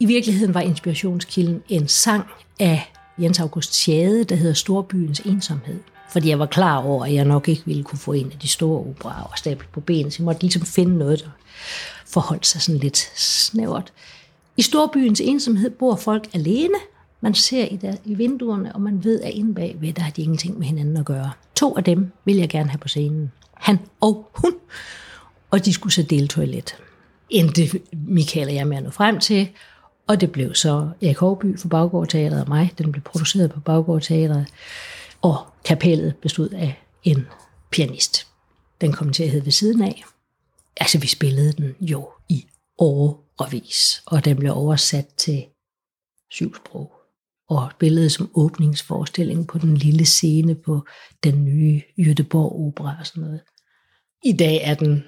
I 0.00 0.06
virkeligheden 0.06 0.54
var 0.54 0.60
inspirationskilden 0.60 1.62
en 1.68 1.88
sang 1.88 2.24
af 2.60 2.92
Jens 3.18 3.40
August 3.40 3.74
Schade, 3.74 4.24
der 4.24 4.34
hedder 4.34 4.54
Storbyens 4.54 5.20
ensomhed. 5.20 5.80
Fordi 6.10 6.28
jeg 6.28 6.38
var 6.38 6.46
klar 6.46 6.76
over, 6.76 7.04
at 7.04 7.14
jeg 7.14 7.24
nok 7.24 7.48
ikke 7.48 7.62
ville 7.66 7.84
kunne 7.84 7.98
få 7.98 8.12
en 8.12 8.32
af 8.32 8.38
de 8.38 8.48
store 8.48 8.80
operaer 8.80 9.22
og 9.22 9.38
stable 9.38 9.66
på 9.72 9.80
benet, 9.80 10.12
så 10.12 10.16
jeg 10.22 10.24
måtte 10.24 10.40
ligesom 10.40 10.62
finde 10.62 10.98
noget, 10.98 11.20
der 11.20 11.30
forholdt 12.06 12.46
sig 12.46 12.62
sådan 12.62 12.78
lidt 12.78 12.98
snævert. 13.20 13.92
I 14.56 14.62
storbyens 14.62 15.20
ensomhed 15.20 15.70
bor 15.70 15.96
folk 15.96 16.28
alene. 16.34 16.74
Man 17.20 17.34
ser 17.34 17.64
i, 17.64 17.76
der, 17.76 17.96
i 18.04 18.14
vinduerne, 18.14 18.74
og 18.74 18.80
man 18.80 19.04
ved, 19.04 19.20
at 19.20 19.30
inde 19.30 19.54
bagved, 19.54 19.92
der 19.92 20.02
har 20.02 20.10
de 20.10 20.22
ingenting 20.22 20.58
med 20.58 20.66
hinanden 20.66 20.96
at 20.96 21.04
gøre. 21.04 21.30
To 21.54 21.76
af 21.76 21.84
dem 21.84 22.12
vil 22.24 22.36
jeg 22.36 22.48
gerne 22.48 22.70
have 22.70 22.78
på 22.78 22.88
scenen. 22.88 23.32
Han 23.54 23.78
og 24.00 24.30
hun. 24.34 24.52
Og 25.50 25.64
de 25.64 25.72
skulle 25.72 25.92
så 25.92 26.02
dele 26.02 26.28
toilet. 26.28 26.76
Endte 27.30 27.80
Michael 27.92 28.48
og 28.48 28.54
jeg 28.54 28.66
med 28.66 28.76
at 28.76 28.82
nå 28.82 28.90
frem 28.90 29.18
til, 29.18 29.48
og 30.10 30.20
det 30.20 30.32
blev 30.32 30.54
så 30.54 30.90
Erik 31.02 31.18
Hårby 31.18 31.58
for 31.58 31.68
Baggård 31.68 32.08
Teateret 32.08 32.42
og 32.42 32.48
mig. 32.48 32.72
Den 32.78 32.92
blev 32.92 33.02
produceret 33.02 33.50
på 33.50 33.60
Baggård 33.60 34.02
Teateret. 34.02 34.46
Og 35.22 35.46
kapellet 35.64 36.16
bestod 36.16 36.48
af 36.48 36.82
en 37.02 37.26
pianist. 37.70 38.26
Den 38.80 38.92
kom 38.92 39.12
til 39.12 39.22
at 39.22 39.30
hedde 39.30 39.44
ved 39.44 39.52
siden 39.52 39.82
af. 39.82 40.04
Altså, 40.76 40.98
vi 40.98 41.06
spillede 41.06 41.52
den 41.52 41.74
jo 41.80 42.08
i 42.28 42.46
årevis, 42.78 44.02
og 44.06 44.24
den 44.24 44.36
blev 44.36 44.56
oversat 44.56 45.06
til 45.16 45.44
syv 46.30 46.54
sprog. 46.56 46.92
Og 47.48 47.70
spillede 47.70 48.10
som 48.10 48.30
åbningsforestilling 48.34 49.48
på 49.48 49.58
den 49.58 49.76
lille 49.76 50.04
scene 50.04 50.54
på 50.54 50.86
den 51.24 51.44
nye 51.44 51.82
Jødeborg 51.98 52.66
Opera 52.66 52.96
og 53.00 53.06
sådan 53.06 53.22
noget. 53.22 53.40
I 54.24 54.32
dag 54.32 54.60
er 54.62 54.74
den 54.74 55.04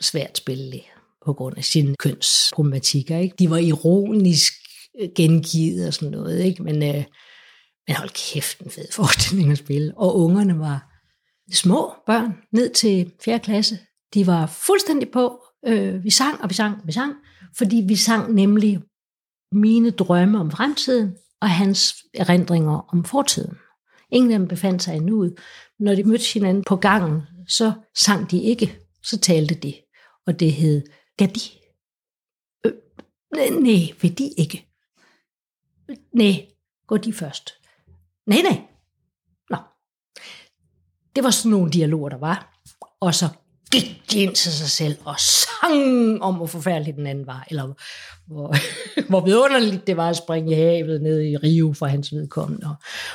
svært 0.00 0.38
spillelig 0.38 0.90
på 1.24 1.32
grund 1.32 1.58
af 1.58 1.64
sine 1.64 1.94
kønsproblematikker. 1.98 3.18
Ikke? 3.18 3.36
De 3.38 3.50
var 3.50 3.56
ironisk 3.56 4.52
øh, 5.00 5.08
gengivet 5.16 5.86
og 5.86 5.94
sådan 5.94 6.10
noget, 6.10 6.44
ikke? 6.44 6.62
Men, 6.62 6.82
øh, 6.82 7.04
men 7.86 7.96
hold 7.96 8.32
kæft, 8.32 8.60
en 8.60 8.70
fed 8.70 8.92
forestilling 8.92 9.52
at 9.52 9.58
spille. 9.58 9.92
Og 9.96 10.16
ungerne 10.16 10.58
var 10.58 10.90
små 11.52 11.92
børn, 12.06 12.36
ned 12.52 12.70
til 12.70 13.12
4. 13.24 13.38
klasse. 13.38 13.78
De 14.14 14.26
var 14.26 14.46
fuldstændig 14.46 15.10
på. 15.10 15.40
Øh, 15.66 16.04
vi 16.04 16.10
sang, 16.10 16.40
og 16.42 16.50
vi 16.50 16.54
sang, 16.54 16.74
og 16.80 16.86
vi 16.86 16.92
sang, 16.92 17.14
fordi 17.56 17.84
vi 17.88 17.96
sang 17.96 18.34
nemlig 18.34 18.80
mine 19.52 19.90
drømme 19.90 20.40
om 20.40 20.50
fremtiden, 20.50 21.14
og 21.40 21.50
hans 21.50 21.94
erindringer 22.14 22.94
om 22.94 23.04
fortiden. 23.04 23.54
Ingen 24.12 24.32
af 24.32 24.38
dem 24.38 24.48
befandt 24.48 24.82
sig 24.82 24.96
endnu 24.96 25.16
ud. 25.16 25.40
Når 25.78 25.94
de 25.94 26.04
mødte 26.04 26.32
hinanden 26.34 26.64
på 26.66 26.76
gangen, 26.76 27.22
så 27.48 27.72
sang 27.96 28.30
de 28.30 28.42
ikke, 28.42 28.78
så 29.02 29.18
talte 29.18 29.54
de. 29.54 29.74
Og 30.26 30.40
det 30.40 30.52
hed 30.52 30.82
Gadi. 31.16 31.60
Øh, 32.66 32.72
nej, 33.62 33.94
vil 34.00 34.18
de 34.18 34.28
ikke? 34.36 34.68
Nej, 36.12 36.46
går 36.86 36.96
de 36.96 37.12
først. 37.12 37.52
Nej, 38.26 38.38
nej. 38.42 38.62
Nå. 39.50 39.56
Det 41.16 41.24
var 41.24 41.30
sådan 41.30 41.50
nogle 41.50 41.72
dialoger, 41.72 42.08
der 42.08 42.16
var. 42.18 42.60
Og 43.00 43.14
så 43.14 43.28
gik 43.72 44.02
de 44.10 44.22
ind 44.22 44.34
til 44.34 44.52
sig 44.52 44.70
selv 44.70 44.98
og 45.04 45.14
sang 45.20 46.22
om, 46.22 46.34
hvor 46.34 46.46
forfærdelig 46.46 46.94
den 46.94 47.06
anden 47.06 47.26
var, 47.26 47.46
eller 47.50 47.74
hvor, 48.26 48.54
hvor 49.10 49.20
vidunderligt 49.20 49.86
det 49.86 49.96
var 49.96 50.08
at 50.08 50.16
springe 50.16 50.52
i 50.52 50.54
havet 50.54 51.02
ned 51.02 51.22
i 51.22 51.36
Rio 51.36 51.72
for 51.72 51.86
hans 51.86 52.12
vedkommende, 52.12 52.66
og 52.66 52.74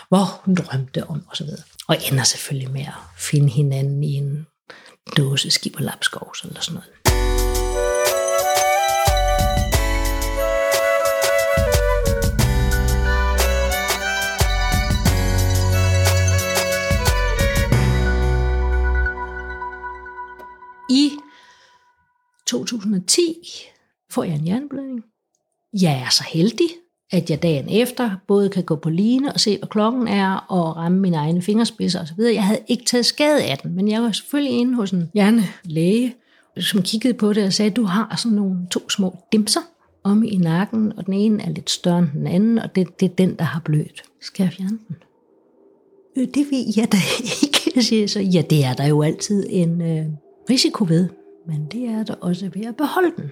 hvor 0.09 0.41
hun 0.43 0.55
drømte 0.55 1.07
om, 1.07 1.23
og 1.27 1.37
så 1.37 1.43
videre. 1.43 1.63
Og 1.87 1.97
ender 2.11 2.23
selvfølgelig 2.23 2.71
med 2.71 2.81
at 2.81 2.93
finde 3.17 3.49
hinanden 3.49 4.03
i 4.03 4.13
en 4.13 4.47
dåse 5.17 5.51
skib 5.51 5.75
og 5.75 5.81
lapskovs, 5.81 6.41
eller 6.41 6.61
sådan 6.61 6.73
noget. 6.73 6.98
2010 22.69 23.21
får 24.11 24.23
jeg 24.23 24.35
en 24.35 24.41
hjerneblødning. 24.41 25.03
Jeg 25.81 26.01
er 26.05 26.09
så 26.09 26.23
heldig, 26.23 26.69
at 27.11 27.29
jeg 27.29 27.43
dagen 27.43 27.69
efter 27.69 28.11
både 28.27 28.49
kan 28.49 28.63
gå 28.63 28.75
på 28.75 28.89
line 28.89 29.33
og 29.33 29.39
se, 29.39 29.57
hvad 29.57 29.67
klokken 29.67 30.07
er, 30.07 30.35
og 30.35 30.77
ramme 30.77 30.99
mine 30.99 31.17
egne 31.17 31.41
fingerspidser 31.41 32.01
osv. 32.01 32.19
Jeg 32.19 32.43
havde 32.43 32.59
ikke 32.67 32.85
taget 32.85 33.05
skade 33.05 33.43
af 33.43 33.57
den, 33.57 33.75
men 33.75 33.87
jeg 33.87 34.01
var 34.01 34.11
selvfølgelig 34.11 34.59
inde 34.59 34.75
hos 34.75 34.91
en 34.91 35.11
hjernelæge, 35.13 36.15
som 36.59 36.81
kiggede 36.81 37.13
på 37.13 37.33
det 37.33 37.45
og 37.45 37.53
sagde, 37.53 37.71
du 37.71 37.83
har 37.83 38.15
sådan 38.17 38.35
nogle 38.35 38.67
to 38.71 38.89
små 38.89 39.17
dimser 39.31 39.61
om 40.03 40.23
i 40.23 40.37
nakken, 40.37 40.93
og 40.97 41.05
den 41.05 41.13
ene 41.13 41.43
er 41.43 41.49
lidt 41.49 41.69
større 41.69 41.99
end 41.99 42.07
den 42.13 42.27
anden, 42.27 42.59
og 42.59 42.75
det, 42.75 42.99
det 42.99 43.05
er 43.05 43.15
den, 43.15 43.35
der 43.35 43.43
har 43.43 43.59
blødt. 43.59 44.03
Skal 44.21 44.43
jeg 44.43 44.53
fjerne 44.53 44.79
den? 44.87 44.95
Øh, 46.17 46.27
det 46.27 46.51
ved 46.51 46.73
jeg 46.77 46.91
da 46.91 46.97
ikke, 47.43 47.83
siger 47.83 48.07
så. 48.07 48.19
Ja, 48.19 48.41
det 48.49 48.65
er 48.65 48.73
der 48.73 48.87
jo 48.87 49.01
altid 49.01 49.45
en 49.49 49.81
øh, 49.81 50.05
risiko 50.49 50.85
ved, 50.89 51.09
men 51.49 51.65
det 51.65 51.85
er 51.85 52.03
der 52.03 52.15
også 52.15 52.49
ved 52.53 52.65
at 52.65 52.77
beholde 52.77 53.11
den. 53.17 53.31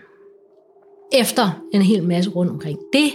Efter 1.13 1.63
en 1.73 1.81
hel 1.81 2.03
masse 2.03 2.29
rundt 2.29 2.51
omkring 2.51 2.79
det, 2.93 3.13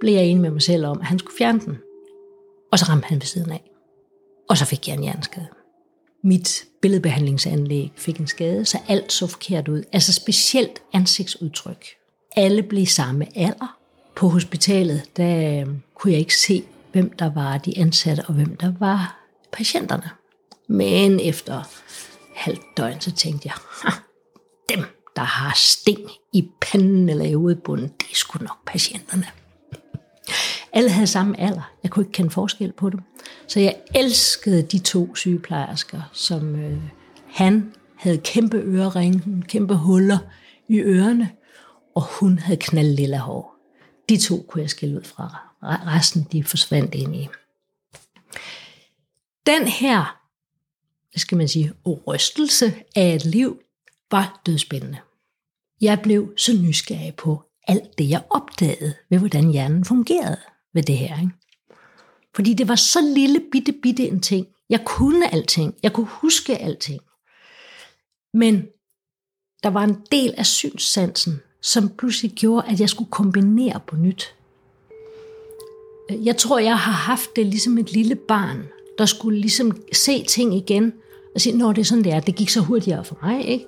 blev 0.00 0.14
jeg 0.14 0.24
enig 0.24 0.42
med 0.42 0.50
mig 0.50 0.62
selv 0.62 0.86
om, 0.86 1.00
at 1.00 1.06
han 1.06 1.18
skulle 1.18 1.36
fjerne 1.38 1.60
den. 1.60 1.78
Og 2.72 2.78
så 2.78 2.84
ramte 2.88 3.06
han 3.06 3.20
ved 3.20 3.26
siden 3.26 3.52
af. 3.52 3.70
Og 4.48 4.56
så 4.56 4.64
fik 4.64 4.88
jeg 4.88 4.94
en 4.94 5.02
hjerneskade. 5.02 5.46
Mit 6.24 6.64
billedbehandlingsanlæg 6.80 7.92
fik 7.96 8.18
en 8.18 8.26
skade, 8.26 8.64
så 8.64 8.78
alt 8.88 9.12
så 9.12 9.26
forkert 9.26 9.68
ud. 9.68 9.82
Altså 9.92 10.12
specielt 10.12 10.82
ansigtsudtryk. 10.92 11.86
Alle 12.36 12.62
blev 12.62 12.86
samme 12.86 13.26
alder. 13.38 13.78
På 14.16 14.28
hospitalet, 14.28 15.16
der 15.16 15.60
øh, 15.60 15.74
kunne 15.94 16.12
jeg 16.12 16.20
ikke 16.20 16.36
se, 16.36 16.64
hvem 16.92 17.10
der 17.10 17.30
var 17.34 17.58
de 17.58 17.78
ansatte, 17.78 18.20
og 18.20 18.34
hvem 18.34 18.56
der 18.56 18.72
var 18.78 19.26
patienterne. 19.52 20.10
Men 20.68 21.20
efter 21.20 21.62
halvt 22.34 22.62
døgn, 22.76 23.00
så 23.00 23.12
tænkte 23.12 23.48
jeg, 23.48 23.54
der 25.16 25.22
har 25.22 25.52
sting 25.56 26.00
i 26.32 26.48
panden 26.60 27.08
eller 27.08 27.24
i 27.24 27.32
hovedbunden, 27.32 27.88
det 27.88 28.10
er 28.10 28.14
sgu 28.14 28.38
nok 28.44 28.58
patienterne. 28.66 29.26
Alle 30.72 30.90
havde 30.90 31.06
samme 31.06 31.40
alder. 31.40 31.72
Jeg 31.82 31.90
kunne 31.90 32.02
ikke 32.02 32.12
kende 32.12 32.30
forskel 32.30 32.72
på 32.72 32.90
dem. 32.90 33.00
Så 33.46 33.60
jeg 33.60 33.76
elskede 33.94 34.62
de 34.62 34.78
to 34.78 35.14
sygeplejersker, 35.14 36.00
som 36.12 36.56
øh, 36.56 36.78
han 37.26 37.74
havde 37.96 38.18
kæmpe 38.18 38.56
øreringe, 38.56 39.42
kæmpe 39.48 39.74
huller 39.74 40.18
i 40.68 40.78
ørerne, 40.78 41.30
og 41.94 42.02
hun 42.20 42.38
havde 42.38 42.60
knald 42.60 42.96
lilla 42.96 43.18
hår. 43.18 43.56
De 44.08 44.16
to 44.16 44.44
kunne 44.48 44.62
jeg 44.62 44.70
skille 44.70 44.96
ud 44.96 45.04
fra. 45.04 45.48
Resten 45.62 46.26
de 46.32 46.44
forsvandt 46.44 46.94
ind 46.94 47.16
i. 47.16 47.28
Den 49.46 49.68
her, 49.68 50.18
hvad 51.12 51.18
skal 51.18 51.38
man 51.38 51.48
sige, 51.48 51.72
rystelse 51.86 52.74
af 52.96 53.14
et 53.14 53.24
liv, 53.24 53.60
var 54.12 54.40
dødspændende. 54.46 54.98
Jeg 55.80 56.00
blev 56.02 56.32
så 56.36 56.52
nysgerrig 56.52 57.14
på 57.14 57.42
alt 57.68 57.98
det, 57.98 58.10
jeg 58.10 58.22
opdagede 58.30 58.94
ved, 59.10 59.18
hvordan 59.18 59.50
hjernen 59.50 59.84
fungerede 59.84 60.36
ved 60.74 60.82
det 60.82 60.98
her. 60.98 61.20
Ikke? 61.20 61.32
Fordi 62.34 62.54
det 62.54 62.68
var 62.68 62.74
så 62.74 63.00
lille, 63.14 63.40
bitte, 63.52 63.72
bitte 63.82 64.08
en 64.08 64.20
ting. 64.20 64.46
Jeg 64.70 64.84
kunne 64.84 65.32
alting. 65.32 65.74
Jeg 65.82 65.92
kunne 65.92 66.08
huske 66.10 66.58
alting. 66.58 67.00
Men 68.34 68.66
der 69.62 69.68
var 69.68 69.84
en 69.84 69.96
del 70.12 70.34
af 70.36 70.46
synssansen, 70.46 71.40
som 71.62 71.88
pludselig 71.88 72.32
gjorde, 72.32 72.68
at 72.68 72.80
jeg 72.80 72.88
skulle 72.88 73.10
kombinere 73.10 73.80
på 73.86 73.96
nyt. 73.96 74.34
Jeg 76.10 76.36
tror, 76.36 76.58
jeg 76.58 76.78
har 76.78 76.92
haft 76.92 77.36
det 77.36 77.46
ligesom 77.46 77.78
et 77.78 77.92
lille 77.92 78.14
barn, 78.14 78.68
der 78.98 79.06
skulle 79.06 79.40
ligesom 79.40 79.82
se 79.92 80.24
ting 80.24 80.54
igen, 80.54 80.92
og 81.34 81.40
sige, 81.40 81.56
når 81.56 81.72
det 81.72 81.80
er 81.80 81.84
sådan, 81.84 82.04
det 82.04 82.12
er. 82.12 82.20
Det 82.20 82.36
gik 82.36 82.48
så 82.48 82.60
hurtigere 82.60 83.04
for 83.04 83.18
mig, 83.22 83.44
ikke? 83.46 83.66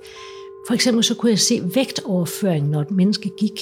For 0.67 0.75
eksempel 0.75 1.05
så 1.05 1.15
kunne 1.15 1.31
jeg 1.31 1.39
se 1.39 1.63
vægtoverføring, 1.75 2.69
når 2.69 2.81
et 2.81 2.91
menneske 2.91 3.31
gik. 3.39 3.61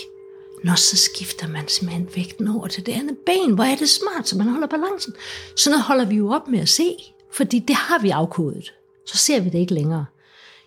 Når 0.64 0.74
så 0.74 0.96
skifter 0.96 1.48
man 1.48 1.68
simpelthen 1.68 2.08
vægten 2.16 2.48
over 2.48 2.66
til 2.66 2.86
det 2.86 2.92
andet 2.92 3.16
ben. 3.26 3.54
Hvor 3.54 3.64
er 3.64 3.76
det 3.76 3.88
smart, 3.88 4.28
så 4.28 4.38
man 4.38 4.48
holder 4.48 4.66
balancen. 4.66 5.14
Så 5.56 5.70
noget 5.70 5.82
holder 5.82 6.04
vi 6.04 6.14
jo 6.14 6.30
op 6.30 6.48
med 6.48 6.58
at 6.58 6.68
se, 6.68 6.96
fordi 7.32 7.58
det 7.58 7.76
har 7.76 7.98
vi 7.98 8.10
afkodet. 8.10 8.72
Så 9.06 9.16
ser 9.18 9.40
vi 9.40 9.50
det 9.50 9.58
ikke 9.58 9.74
længere. 9.74 10.04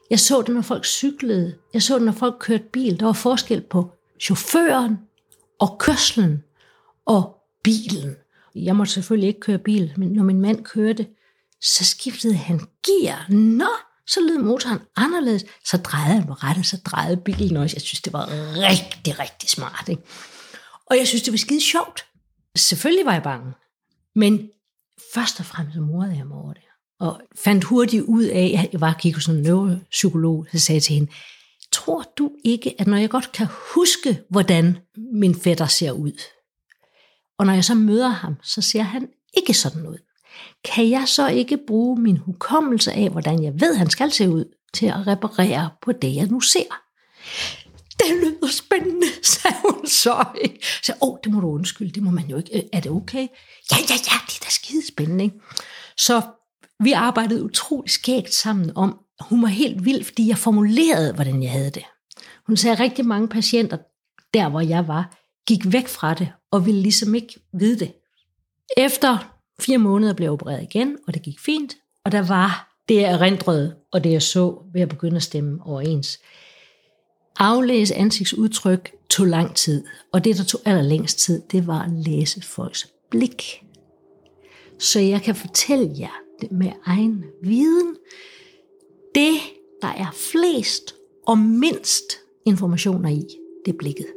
Jeg 0.10 0.20
så 0.20 0.42
det, 0.42 0.56
når 0.56 0.62
folk 0.62 0.86
cyklede. 0.86 1.56
Jeg 1.74 1.84
så 1.84 1.96
det, 1.96 2.04
når 2.04 2.12
folk 2.12 2.36
kørte 2.40 2.64
bil. 2.72 3.00
Der 3.00 3.06
var 3.06 3.14
forskel 3.14 3.62
på 3.62 3.92
chaufføren 4.20 4.98
og 5.60 5.78
kørslen 5.80 6.44
og 7.06 7.36
bilen. 7.64 8.16
Jeg 8.56 8.76
måtte 8.76 8.94
selvfølgelig 8.94 9.28
ikke 9.28 9.40
køre 9.40 9.58
bil, 9.58 9.94
men 9.98 10.10
når 10.10 10.24
min 10.24 10.42
mand 10.42 10.64
kørte, 10.64 11.08
så 11.62 11.86
skiftede 11.86 12.34
han 12.34 12.62
gear. 12.86 13.26
Nå, 13.30 13.70
så 14.08 14.20
lød 14.22 14.38
motoren 14.38 14.80
anderledes. 14.96 15.46
Så 15.66 15.78
drejede 15.78 16.14
han 16.14 16.28
på 16.28 16.34
rettet, 16.34 16.66
så 16.66 16.78
drejede 16.86 17.18
bilen 17.18 17.58
også. 17.58 17.76
Jeg 17.76 17.82
synes, 17.82 18.02
det 18.02 18.14
var 18.14 18.28
rigtig, 18.56 19.20
rigtig 19.20 19.50
smart. 19.50 19.90
Ikke? 19.90 20.02
Og 20.86 20.98
jeg 20.98 21.08
synes, 21.08 21.24
det 21.24 21.32
var 21.32 21.38
skide 21.38 21.62
sjovt. 21.62 22.06
Selvfølgelig 22.56 23.06
var 23.06 23.14
jeg 23.14 23.24
bange. 23.24 23.54
Men 24.16 24.50
først 25.14 25.40
og 25.40 25.46
fremmest 25.46 25.78
morede 25.78 26.18
jeg 26.18 26.28
mig 26.28 26.38
over 26.38 26.54
det. 26.54 26.62
Og 27.00 27.22
fandt 27.44 27.64
hurtigt 27.64 28.04
ud 28.04 28.24
af, 28.24 28.56
at 28.64 28.70
jeg 28.74 28.82
var 28.82 28.94
gik 29.02 29.14
hos 29.14 29.26
en 29.26 29.42
neuropsykolog, 29.42 30.46
så 30.52 30.60
sagde 30.60 30.78
jeg 30.78 30.84
til 30.84 30.96
hende, 30.96 31.12
tror 31.72 32.04
du 32.18 32.32
ikke, 32.44 32.76
at 32.82 32.88
når 32.88 32.98
jeg 32.98 33.10
godt 33.10 33.32
kan 33.32 33.48
huske, 33.76 34.22
hvordan 34.30 34.78
min 35.14 35.36
fætter 35.42 35.66
ser 35.66 35.92
ud, 35.92 36.22
og 37.38 37.46
når 37.46 37.54
jeg 37.54 37.66
så 37.66 37.74
møder 37.74 38.08
ham, 38.08 38.36
så 38.44 38.62
ser 38.62 38.82
han 38.82 39.08
ikke 39.38 39.54
sådan 39.54 39.88
ud. 39.88 39.98
Kan 40.66 40.90
jeg 40.90 41.04
så 41.08 41.28
ikke 41.28 41.58
bruge 41.68 42.02
min 42.02 42.18
hukommelse 42.18 42.92
af, 42.92 43.10
hvordan 43.10 43.44
jeg 43.44 43.54
ved, 43.60 43.76
han 43.76 43.90
skal 43.90 44.12
se 44.12 44.30
ud, 44.30 44.46
til 44.74 44.86
at 44.86 45.08
reparere 45.08 45.70
på 45.82 45.92
det, 45.92 46.16
jeg 46.16 46.28
nu 46.28 46.40
ser? 46.40 46.82
Det 48.00 48.10
lyder 48.24 48.52
spændende, 48.52 49.08
sagde 49.34 49.58
hun 49.70 49.88
så. 49.88 50.26
Så, 50.84 50.94
åh, 51.02 51.10
oh, 51.10 51.18
det 51.24 51.32
må 51.34 51.40
du 51.40 51.48
undskylde, 51.48 51.92
det 51.92 52.04
må 52.04 52.12
man 52.12 52.26
jo 52.26 52.38
ikke. 52.38 52.70
Er 52.74 52.80
det 52.80 52.92
okay? 52.92 53.28
Ja, 53.72 53.78
ja, 53.90 53.96
ja, 54.12 54.18
det 54.28 54.36
er 54.36 54.44
da 54.44 54.50
skide 54.50 54.88
spændende. 54.88 55.24
Ikke? 55.24 55.40
Så 55.98 56.22
vi 56.84 56.92
arbejdede 56.92 57.44
utrolig 57.44 57.92
skægt 57.92 58.34
sammen 58.34 58.72
om, 58.76 59.00
hun 59.20 59.42
var 59.42 59.48
helt 59.48 59.86
vild, 59.86 60.04
fordi 60.04 60.28
jeg 60.28 60.38
formulerede, 60.38 61.14
hvordan 61.14 61.44
jeg 61.44 61.52
havde 61.52 61.70
det. 61.70 61.84
Hun 62.48 62.58
sagde, 62.58 62.74
at 62.74 62.80
rigtig 62.80 63.06
mange 63.06 63.28
patienter, 63.28 63.78
der 64.34 64.50
hvor 64.50 64.62
jeg 64.62 64.88
var, 64.88 65.18
gik 65.48 65.74
væk 65.74 65.88
fra 65.88 66.14
det, 66.14 66.32
og 66.52 66.66
ville 66.66 66.82
ligesom 66.82 67.16
ikke 67.16 67.40
vide 67.54 67.80
det. 67.80 67.94
Efter 68.78 69.35
fire 69.60 69.78
måneder 69.78 70.14
blev 70.14 70.26
jeg 70.26 70.32
opereret 70.32 70.64
igen, 70.64 70.98
og 71.08 71.14
det 71.14 71.22
gik 71.22 71.40
fint, 71.40 71.78
og 72.06 72.12
der 72.12 72.28
var 72.28 72.76
det, 72.90 72.96
jeg 72.96 73.12
erindrede, 73.12 73.76
og 73.92 74.04
det, 74.04 74.12
jeg 74.12 74.22
så, 74.22 74.62
ved 74.74 74.82
at 74.82 74.90
begynde 74.90 75.16
at 75.16 75.24
stemme 75.24 75.60
overens. 75.66 76.20
Aflæse 77.40 77.96
ansigtsudtryk 77.96 78.92
tog 79.10 79.28
lang 79.28 79.56
tid, 79.56 79.84
og 80.14 80.24
det, 80.24 80.38
der 80.38 80.44
tog 80.44 80.62
allerlængst 80.66 81.20
tid, 81.20 81.42
det 81.52 81.68
var 81.68 81.82
at 81.82 81.92
læse 81.92 82.42
folks 82.42 82.88
blik. 83.12 83.64
Så 84.80 85.00
jeg 85.00 85.22
kan 85.22 85.36
fortælle 85.36 85.96
jer 86.00 86.14
det 86.42 86.52
med 86.52 86.72
egen 86.86 87.24
viden, 87.44 87.96
det, 89.16 89.34
der 89.82 89.88
er 89.88 90.12
flest 90.32 90.96
og 91.28 91.38
mindst 91.38 92.18
informationer 92.46 93.10
i, 93.10 93.24
det 93.66 93.74
er 93.74 93.78
blikket. 93.78 94.08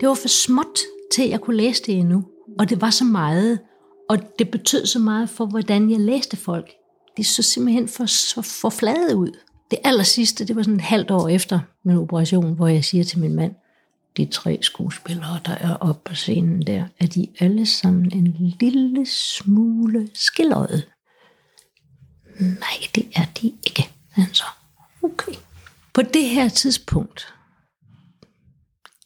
Det 0.00 0.08
var 0.08 0.14
for 0.14 0.28
småt 0.28 0.78
til, 1.12 1.22
at 1.22 1.30
jeg 1.30 1.40
kunne 1.40 1.56
læse 1.56 1.82
det 1.82 1.94
endnu. 1.94 2.24
Og 2.58 2.70
det 2.70 2.80
var 2.80 2.90
så 2.90 3.04
meget, 3.04 3.58
og 4.08 4.18
det 4.38 4.50
betød 4.50 4.86
så 4.86 4.98
meget 4.98 5.30
for, 5.30 5.46
hvordan 5.46 5.90
jeg 5.90 6.00
læste 6.00 6.36
folk. 6.36 6.70
De 7.16 7.24
så 7.24 7.42
simpelthen 7.42 7.88
for, 7.88 8.06
for, 8.34 8.42
for 8.42 8.70
flade 8.70 9.16
ud. 9.16 9.32
Det 9.70 9.78
aller 9.84 10.04
sidste, 10.04 10.46
det 10.46 10.56
var 10.56 10.62
sådan 10.62 10.74
et 10.74 10.80
halvt 10.80 11.10
år 11.10 11.28
efter 11.28 11.60
min 11.84 11.96
operation, 11.96 12.54
hvor 12.54 12.68
jeg 12.68 12.84
siger 12.84 13.04
til 13.04 13.18
min 13.18 13.34
mand, 13.34 13.54
de 14.16 14.26
tre 14.26 14.58
skuespillere, 14.62 15.40
der 15.46 15.52
er 15.52 15.74
oppe 15.76 16.00
på 16.04 16.14
scenen 16.14 16.66
der, 16.66 16.84
er 16.98 17.06
de 17.06 17.26
alle 17.40 17.66
sammen 17.66 18.12
en 18.12 18.54
lille 18.60 19.06
smule 19.06 20.10
skilløjet. 20.14 20.88
Nej, 22.40 22.78
det 22.94 23.08
er 23.16 23.24
de 23.42 23.46
ikke. 23.66 23.88
Han 24.10 24.34
så, 24.34 24.44
okay. 25.02 25.32
På 25.92 26.02
det 26.02 26.28
her 26.28 26.48
tidspunkt, 26.48 27.34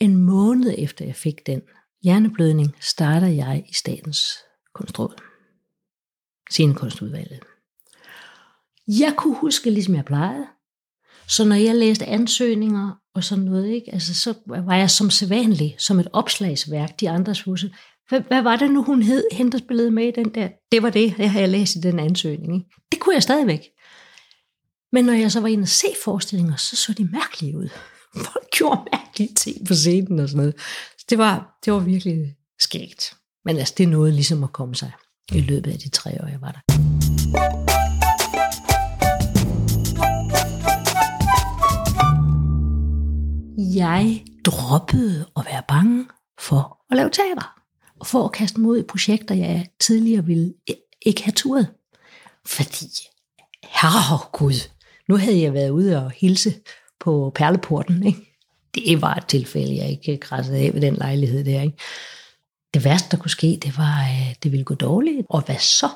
en 0.01 0.17
måned 0.17 0.75
efter 0.79 1.05
jeg 1.05 1.17
fik 1.17 1.47
den 1.47 1.63
hjerneblødning, 2.03 2.75
starter 2.81 3.27
jeg 3.27 3.65
i 3.69 3.75
statens 3.75 4.39
kunstråd. 4.81 5.15
Scenekunstudvalget. 6.51 7.41
Jeg 8.89 9.15
kunne 9.17 9.37
huske, 9.37 9.71
ligesom 9.71 9.95
jeg 9.95 10.05
plejede. 10.05 10.47
Så 11.29 11.45
når 11.45 11.57
jeg 11.57 11.75
læste 11.75 12.07
ansøgninger 12.07 12.91
og 13.15 13.25
sådan 13.25 13.45
noget, 13.45 13.69
ikke, 13.69 13.93
altså, 13.93 14.15
så 14.15 14.35
var 14.47 14.77
jeg 14.77 14.91
som 14.91 15.11
sædvanlig, 15.11 15.77
som 15.79 16.01
et 16.01 16.09
opslagsværk, 16.13 17.01
de 17.01 17.11
andres 17.11 17.43
huse. 17.43 17.75
Hvad, 18.09 18.21
hvad 18.21 18.43
var 18.43 18.57
det 18.57 18.71
nu, 18.71 18.83
hun 18.85 19.03
hed, 19.03 19.25
hente 19.33 19.59
der 19.59 19.65
spillede 19.65 19.91
med 19.91 20.09
i 20.09 20.11
den 20.11 20.35
der? 20.35 20.49
Det 20.73 20.83
var 20.83 20.91
det, 20.91 21.19
jeg 21.19 21.33
havde 21.33 21.47
læst 21.47 21.77
i 21.77 21.81
den 21.81 21.99
ansøgning. 21.99 22.55
Ikke? 22.55 22.71
Det 22.93 23.01
kunne 23.01 23.15
jeg 23.15 23.23
stadigvæk. 23.23 23.61
Men 24.93 25.05
når 25.05 25.13
jeg 25.13 25.33
så 25.33 25.41
var 25.41 25.49
inde 25.49 25.63
og 25.63 25.69
se 25.69 25.87
forestillinger, 26.05 26.57
så 26.57 26.77
så 26.77 26.93
de 26.93 27.05
mærkelige 27.05 27.57
ud. 27.57 27.69
Folk 28.17 28.51
gjorde 28.59 28.81
mærkelige 28.93 29.35
ting 29.35 29.67
på 29.67 29.75
scenen 29.75 30.19
og 30.19 30.29
sådan 30.29 30.39
noget. 30.39 30.61
Så 30.99 31.07
det 31.11 31.19
var, 31.19 31.59
det 31.65 31.73
var 31.73 31.79
virkelig 31.79 32.37
skægt. 32.59 33.15
Men 33.45 33.57
altså, 33.57 33.75
det 33.79 33.89
nåede 33.89 34.13
ligesom 34.13 34.45
at 34.45 34.53
komme 34.53 34.75
sig 34.75 34.93
i 35.33 35.41
løbet 35.41 35.73
af 35.73 35.79
de 35.79 35.89
tre 35.89 36.11
år, 36.23 36.27
jeg 36.27 36.41
var 36.41 36.53
der. 36.53 36.61
Jeg 43.75 44.25
droppede 44.45 45.27
at 45.37 45.47
være 45.47 45.63
bange 45.69 46.07
for 46.41 46.79
at 46.91 46.97
lave 46.97 47.11
teater. 47.11 47.61
Og 48.01 48.07
for 48.07 48.25
at 48.25 48.33
kaste 48.33 48.61
mod 48.61 48.79
i 48.79 48.83
projekter, 48.83 49.35
jeg 49.35 49.67
tidligere 49.81 50.25
ville 50.25 50.55
ikke 51.07 51.23
have 51.25 51.33
turet. 51.33 51.69
Fordi, 52.47 52.87
herregud, 53.65 54.69
nu 55.09 55.17
havde 55.17 55.41
jeg 55.41 55.55
været 55.55 55.71
ude 55.71 56.05
og 56.05 56.11
hilse 56.11 56.55
på 57.01 57.33
Perleporten. 57.35 58.07
Ikke? 58.07 58.37
Det 58.75 59.03
var 59.03 59.15
et 59.15 59.27
tilfælde, 59.27 59.77
jeg 59.77 59.91
ikke 59.91 60.17
græssede 60.17 60.59
af 60.59 60.75
ved 60.75 60.81
den 60.81 60.95
lejlighed 60.95 61.45
der. 61.45 61.63
Ikke? 61.63 61.77
Det 62.75 62.85
værste, 62.85 63.09
der 63.11 63.17
kunne 63.17 63.31
ske, 63.31 63.59
det 63.63 63.79
var, 63.79 64.05
at 64.31 64.43
det 64.43 64.53
ville 64.53 64.65
gå 64.65 64.75
dårligt. 64.75 65.27
Og 65.31 65.41
hvad 65.41 65.59
så? 65.59 65.89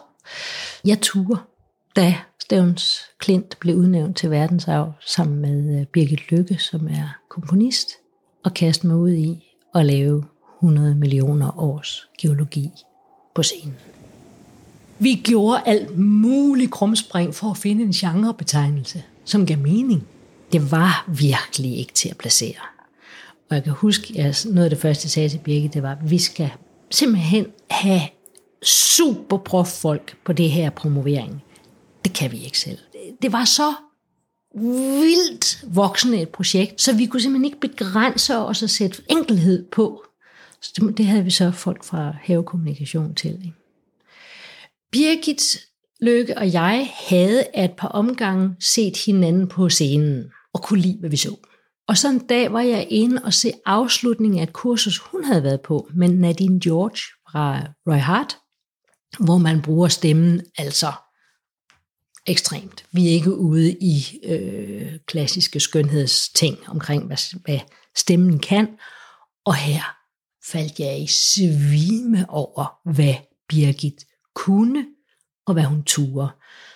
Jeg 0.84 1.00
turde, 1.00 1.40
da 1.96 2.16
Stævns 2.40 3.00
Klint 3.18 3.56
blev 3.60 3.76
udnævnt 3.76 4.16
til 4.16 4.30
verdensarv 4.30 4.92
sammen 5.06 5.38
med 5.38 5.80
øh, 5.80 5.87
Birgit 5.87 6.30
Lykke, 6.30 6.58
som 6.58 6.88
er 6.88 7.18
komponist, 7.28 7.88
og 8.44 8.54
kaste 8.54 8.87
mig 8.87 8.96
ud 8.96 9.10
i 9.10 9.44
at 9.74 9.87
lave 9.87 10.24
100 10.58 10.94
millioner 10.94 11.58
års 11.58 12.08
geologi 12.20 12.70
på 13.34 13.42
scenen. 13.42 13.76
Vi 14.98 15.14
gjorde 15.14 15.62
alt 15.66 15.98
muligt 15.98 16.70
krumspring 16.70 17.34
for 17.34 17.50
at 17.50 17.56
finde 17.56 17.84
en 17.84 17.92
genrebetegnelse, 17.92 19.02
som 19.24 19.46
gav 19.46 19.58
mening. 19.58 20.06
Det 20.52 20.70
var 20.72 21.04
virkelig 21.08 21.78
ikke 21.78 21.92
til 21.92 22.08
at 22.08 22.16
placere. 22.16 22.73
Og 23.50 23.57
jeg 23.57 23.64
kan 23.64 23.72
huske, 23.72 24.20
at 24.20 24.46
noget 24.50 24.64
af 24.64 24.70
det 24.70 24.78
første, 24.78 25.07
jeg 25.07 25.11
sagde 25.11 25.28
til 25.28 25.40
Birgit, 25.44 25.74
det 25.74 25.83
var, 25.83 25.92
at 25.92 26.11
vi 26.11 26.18
skal 26.18 26.50
simpelthen 26.90 27.46
have 27.70 28.00
super 28.62 29.64
folk 29.64 30.16
på 30.24 30.33
det 30.33 30.50
her 30.50 30.70
promovering. 30.70 31.42
Det 32.04 32.12
kan 32.12 32.33
vi 32.33 32.44
ikke 32.44 32.61
selv. 32.61 32.78
Det 33.22 33.33
var 33.33 33.44
så 33.44 33.74
vildt 35.00 35.64
voksende 35.74 36.22
et 36.22 36.28
projekt, 36.28 36.80
så 36.80 36.94
vi 36.94 37.07
kunne 37.07 37.20
simpelthen 37.20 37.44
ikke 37.44 37.61
begrænse 37.61 38.37
os 38.37 38.62
og 38.62 38.70
sætte 38.70 39.02
enkelhed 39.11 39.64
på. 39.72 40.04
Så 40.62 40.92
det, 40.96 41.07
havde 41.07 41.24
vi 41.24 41.30
så 41.30 41.50
folk 41.50 41.85
fra 41.85 42.16
havekommunikation 42.22 43.14
til. 43.14 43.30
Ikke? 43.30 43.54
Birgit 44.92 45.59
Lykke 46.00 46.38
og 46.38 46.52
jeg 46.52 46.90
havde 47.09 47.44
at 47.54 47.70
et 47.70 47.76
par 47.76 47.88
omgange 47.88 48.57
set 48.61 48.96
hinanden 48.96 49.48
på 49.48 49.68
scenen 49.68 50.24
og 50.52 50.62
kunne 50.62 50.80
lide, 50.80 50.96
hvad 51.00 51.11
vi 51.11 51.16
så. 51.16 51.37
Og 51.88 51.96
så 51.96 52.08
en 52.08 52.26
dag 52.26 52.52
var 52.52 52.60
jeg 52.60 52.86
inde 52.90 53.22
og 53.24 53.34
se 53.34 53.52
afslutningen 53.66 54.38
af 54.38 54.42
et 54.42 54.52
kursus, 54.52 54.98
hun 54.98 55.24
havde 55.24 55.42
været 55.42 55.60
på, 55.60 55.88
med 55.94 56.08
Nadine 56.08 56.60
George 56.60 56.98
fra 57.30 57.60
Roy 57.86 57.98
Hart, 57.98 58.38
hvor 59.18 59.38
man 59.38 59.62
bruger 59.62 59.88
stemmen 59.88 60.42
altså 60.58 60.92
ekstremt. 62.26 62.86
Vi 62.92 63.06
er 63.08 63.10
ikke 63.10 63.34
ude 63.34 63.72
i 63.72 64.20
øh, 64.24 64.98
klassiske 65.06 65.60
skønhedsting 65.60 66.68
omkring, 66.68 67.06
hvad, 67.06 67.38
hvad 67.44 67.60
stemmen 67.96 68.38
kan. 68.38 68.68
Og 69.44 69.54
her 69.54 69.82
faldt 70.52 70.78
jeg 70.78 71.02
i 71.02 71.06
svime 71.06 72.30
over, 72.30 72.90
hvad 72.94 73.14
Birgit 73.48 74.04
kunne, 74.34 74.86
og 75.46 75.52
hvad 75.52 75.64
hun 75.64 75.82
turde. 75.84 76.28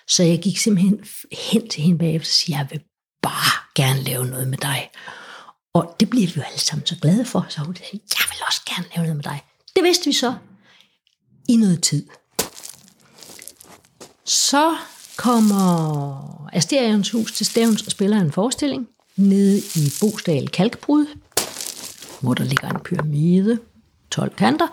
Så 0.09 0.23
jeg 0.23 0.39
gik 0.43 0.59
simpelthen 0.59 1.05
hen 1.33 1.69
til 1.69 1.83
hende 1.83 1.99
bagefter 1.99 2.29
og 2.29 2.33
sagde, 2.33 2.59
jeg 2.59 2.69
vil 2.71 2.81
bare 3.23 3.58
gerne 3.83 4.03
lave 4.03 4.27
noget 4.27 4.49
med 4.49 4.59
dig. 4.59 4.91
Og 5.73 5.97
det 6.01 6.11
bliver 6.11 6.27
vi 6.27 6.33
jo 6.37 6.43
alle 6.43 6.61
sammen 6.61 6.87
så 6.87 6.97
glade 7.03 7.25
for. 7.25 7.47
Så 7.49 7.61
hun 7.61 7.77
sagde, 7.77 7.91
jeg 7.93 8.25
vil 8.29 8.39
også 8.47 8.61
gerne 8.67 8.87
lave 8.95 9.03
noget 9.03 9.17
med 9.17 9.25
dig. 9.25 9.43
Det 9.77 9.85
vidste 9.85 10.05
vi 10.05 10.13
så 10.13 10.35
i 11.49 11.57
noget 11.57 11.83
tid. 11.83 12.07
Så 14.25 14.77
kommer 15.17 16.49
Asterions 16.53 17.11
hus 17.11 17.33
til 17.33 17.47
Stævns 17.47 17.83
og 17.83 17.91
spiller 17.91 18.21
en 18.21 18.33
forestilling 18.33 18.89
nede 19.17 19.59
i 19.59 19.93
Bosdal 20.01 20.49
Kalkbrud, 20.49 21.07
hvor 22.21 22.35
der 22.35 22.45
ligger 22.45 22.69
en 22.69 22.81
pyramide, 22.85 23.59
12 24.11 24.35
kanter. 24.35 24.67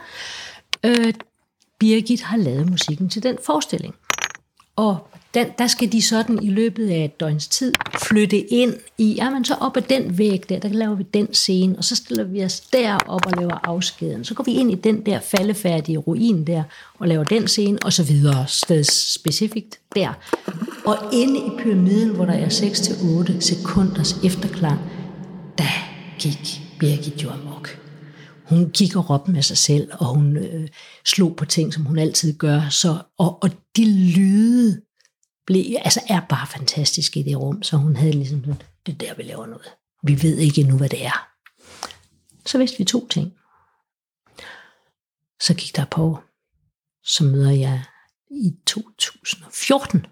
Øh, 0.84 1.14
Birgit 1.80 2.22
har 2.22 2.38
lavet 2.38 2.70
musikken 2.70 3.10
til 3.10 3.24
den 3.24 3.38
forestilling. 3.46 3.96
Og 4.76 5.08
den, 5.36 5.48
der 5.58 5.68
skal 5.68 5.92
de 5.92 6.02
sådan 6.02 6.44
i 6.44 6.50
løbet 6.50 6.90
af 6.90 7.06
et 7.06 7.20
døgns 7.20 7.48
tid 7.48 7.74
flytte 8.04 8.38
ind 8.38 8.74
i, 8.98 9.14
jamen 9.14 9.46
så 9.46 9.54
op 9.54 9.78
ad 9.78 9.82
den 9.82 10.18
væg 10.18 10.50
der, 10.50 10.60
der 10.60 10.70
laver 10.70 10.96
vi 10.96 11.04
den 11.14 11.34
scene, 11.34 11.78
og 11.78 11.84
så 11.84 11.96
stiller 11.96 12.24
vi 12.24 12.44
os 12.44 12.60
derop 12.60 13.26
og 13.26 13.32
laver 13.38 13.60
afskeden. 13.64 14.24
Så 14.24 14.34
går 14.34 14.44
vi 14.44 14.52
ind 14.52 14.72
i 14.72 14.76
den 14.76 15.06
der 15.06 15.20
faldefærdige 15.20 15.98
ruin 15.98 16.48
der, 16.48 16.64
og 17.00 17.08
laver 17.08 17.24
den 17.24 17.48
scene, 17.48 17.78
og 17.86 17.94
så 17.94 18.04
videre, 18.04 18.46
specifikt 18.88 19.80
der. 19.96 20.14
Og 20.86 20.98
inde 21.14 21.40
i 21.40 21.50
pyramiden, 21.60 22.10
hvor 22.10 22.26
der 22.26 22.34
er 22.34 22.50
6-8 22.50 23.40
sekunders 23.40 24.20
efterklang, 24.24 24.80
der 25.58 25.90
gik 26.20 26.62
Birgit 26.80 27.24
jo 27.24 27.30
amok. 27.30 27.80
Hun 28.50 28.70
gik 28.70 28.96
og 28.96 29.10
råbte 29.10 29.32
med 29.32 29.42
sig 29.42 29.58
selv, 29.58 29.88
og 29.92 30.06
hun 30.06 30.38
øh, 30.38 30.68
slog 31.06 31.36
på 31.36 31.46
ting, 31.46 31.74
som 31.74 31.86
hun 31.86 31.98
altid 31.98 32.38
gør. 32.38 32.70
Så, 32.70 32.98
og, 33.18 33.44
og 33.44 33.50
de 33.78 33.92
lyde, 33.92 34.82
blev, 35.46 35.76
altså 35.82 36.02
er 36.10 36.22
bare 36.30 36.48
fantastisk 36.48 37.18
i 37.18 37.24
det 37.24 37.40
rum, 37.40 37.64
så 37.64 37.78
hun 37.78 37.96
havde 37.96 38.12
ligesom 38.12 38.40
sådan, 38.40 38.62
det 38.86 39.00
der, 39.00 39.16
vi 39.16 39.24
laver 39.24 39.46
noget. 39.46 39.68
Vi 40.04 40.24
ved 40.24 40.38
ikke 40.38 40.64
nu, 40.64 40.78
hvad 40.78 40.90
det 40.90 41.06
er. 41.06 41.28
Så 42.46 42.58
vidste 42.58 42.78
vi 42.78 42.84
to 42.84 43.08
ting. 43.08 43.34
Så 45.42 45.54
gik 45.54 45.76
der 45.76 45.86
på, 45.86 46.20
så 47.04 47.24
møder 47.24 47.52
jeg 47.52 47.84
i 48.32 48.56
2014, 48.66 50.06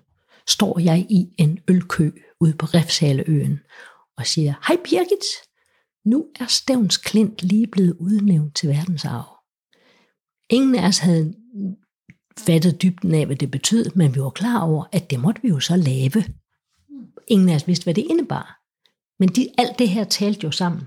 står 0.48 0.80
jeg 0.80 1.06
i 1.10 1.36
en 1.38 1.60
ølkø 1.68 2.12
ude 2.40 2.54
på 2.54 2.66
Refshaleøen 2.66 3.60
og 4.18 4.28
siger, 4.28 4.54
hej 4.68 4.78
Birgit, 4.84 5.26
nu 6.06 6.26
er 6.40 6.46
Stævns 6.46 6.98
Klint 6.98 7.42
lige 7.44 7.68
blevet 7.68 7.98
udnævnt 8.00 8.56
til 8.56 8.70
verdensarv. 8.70 9.40
Ingen 10.50 10.76
af 10.76 10.88
os 10.88 10.98
havde 10.98 11.34
fattet 12.40 12.82
dybden 12.82 13.16
af, 13.16 13.26
hvad 13.26 13.36
det 13.36 13.52
betød, 13.52 13.86
men 13.96 14.16
vi 14.16 14.22
var 14.22 14.30
klar 14.30 14.62
over, 14.62 14.86
at 14.92 15.10
det 15.10 15.20
måtte 15.20 15.42
vi 15.42 15.48
jo 15.48 15.60
så 15.60 15.76
lave. 15.76 16.24
Ingen 17.28 17.50
af 17.50 17.56
os 17.56 17.68
vidste, 17.68 17.84
hvad 17.84 17.94
det 17.94 18.06
indebar. 18.10 18.60
Men 19.20 19.30
de, 19.30 19.50
alt 19.58 19.80
det 19.80 19.90
her 19.90 20.04
talte 20.04 20.40
jo 20.44 20.52
sammen. 20.52 20.82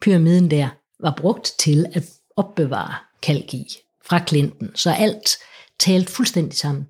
Pyramiden 0.00 0.50
der 0.50 0.68
var 1.00 1.14
brugt 1.16 1.52
til 1.58 1.86
at 1.92 2.04
opbevare 2.36 2.94
kalk 3.22 3.54
i 3.54 3.66
fra 4.04 4.26
Clinton, 4.26 4.70
så 4.74 4.90
alt 4.90 5.38
talte 5.78 6.12
fuldstændig 6.12 6.58
sammen. 6.58 6.86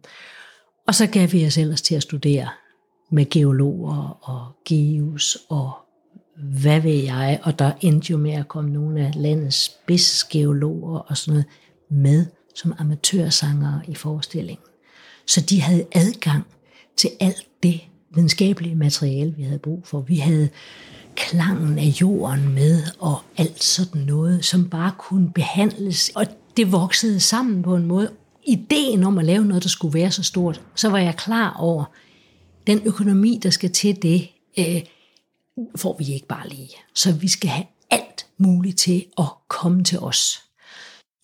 Og 0.87 0.95
så 0.95 1.07
gav 1.07 1.33
vi 1.33 1.47
os 1.47 1.59
ellers 1.59 1.83
til 1.83 1.95
at 1.95 2.03
studere 2.03 2.49
med 3.11 3.31
geologer 3.31 4.19
og 4.23 4.53
geus 4.65 5.39
og 5.49 5.73
hvad 6.37 6.81
ved 6.81 7.05
jeg, 7.05 7.41
og 7.43 7.59
der 7.59 7.73
endte 7.81 8.11
jo 8.11 8.17
med 8.17 8.33
at 8.33 8.49
komme 8.49 8.71
nogle 8.71 9.07
af 9.07 9.13
landets 9.17 9.65
spidsgeologer 9.65 10.99
og 10.99 11.17
sådan 11.17 11.33
noget 11.33 11.47
med 11.91 12.27
som 12.57 12.75
amatørsangere 12.79 13.81
i 13.89 13.95
forestillingen. 13.95 14.65
Så 15.27 15.41
de 15.41 15.61
havde 15.61 15.87
adgang 15.93 16.45
til 16.97 17.11
alt 17.21 17.47
det 17.63 17.81
videnskabelige 18.15 18.75
materiale, 18.75 19.35
vi 19.37 19.43
havde 19.43 19.59
brug 19.59 19.87
for. 19.87 20.01
Vi 20.01 20.17
havde 20.17 20.49
klangen 21.15 21.79
af 21.79 22.01
jorden 22.01 22.55
med, 22.55 22.83
og 22.99 23.19
alt 23.37 23.65
sådan 23.65 24.03
noget, 24.03 24.45
som 24.45 24.69
bare 24.71 24.93
kunne 24.99 25.33
behandles. 25.33 26.11
Og 26.15 26.27
det 26.57 26.73
voksede 26.73 27.21
sammen 27.21 27.63
på 27.63 27.77
en 27.77 27.87
måde. 27.87 28.11
Ideen 28.47 29.05
om 29.05 29.19
at 29.19 29.25
lave 29.25 29.45
noget, 29.45 29.63
der 29.63 29.69
skulle 29.69 29.95
være 29.95 30.11
så 30.11 30.23
stort, 30.23 30.63
så 30.75 30.89
var 30.89 30.99
jeg 30.99 31.17
klar 31.17 31.57
over, 31.59 31.85
den 32.67 32.81
økonomi, 32.85 33.41
der 33.43 33.51
skal 33.51 33.73
til 33.73 34.03
det, 34.03 34.29
øh, 34.59 34.83
får 35.77 35.97
vi 35.99 36.13
ikke 36.13 36.27
bare 36.27 36.49
lige. 36.49 36.71
Så 36.95 37.13
vi 37.13 37.29
skal 37.29 37.51
have 37.51 37.67
alt 37.91 38.27
muligt 38.39 38.79
til 38.79 39.05
at 39.19 39.25
komme 39.49 39.85
til 39.85 39.99
os. 39.99 40.46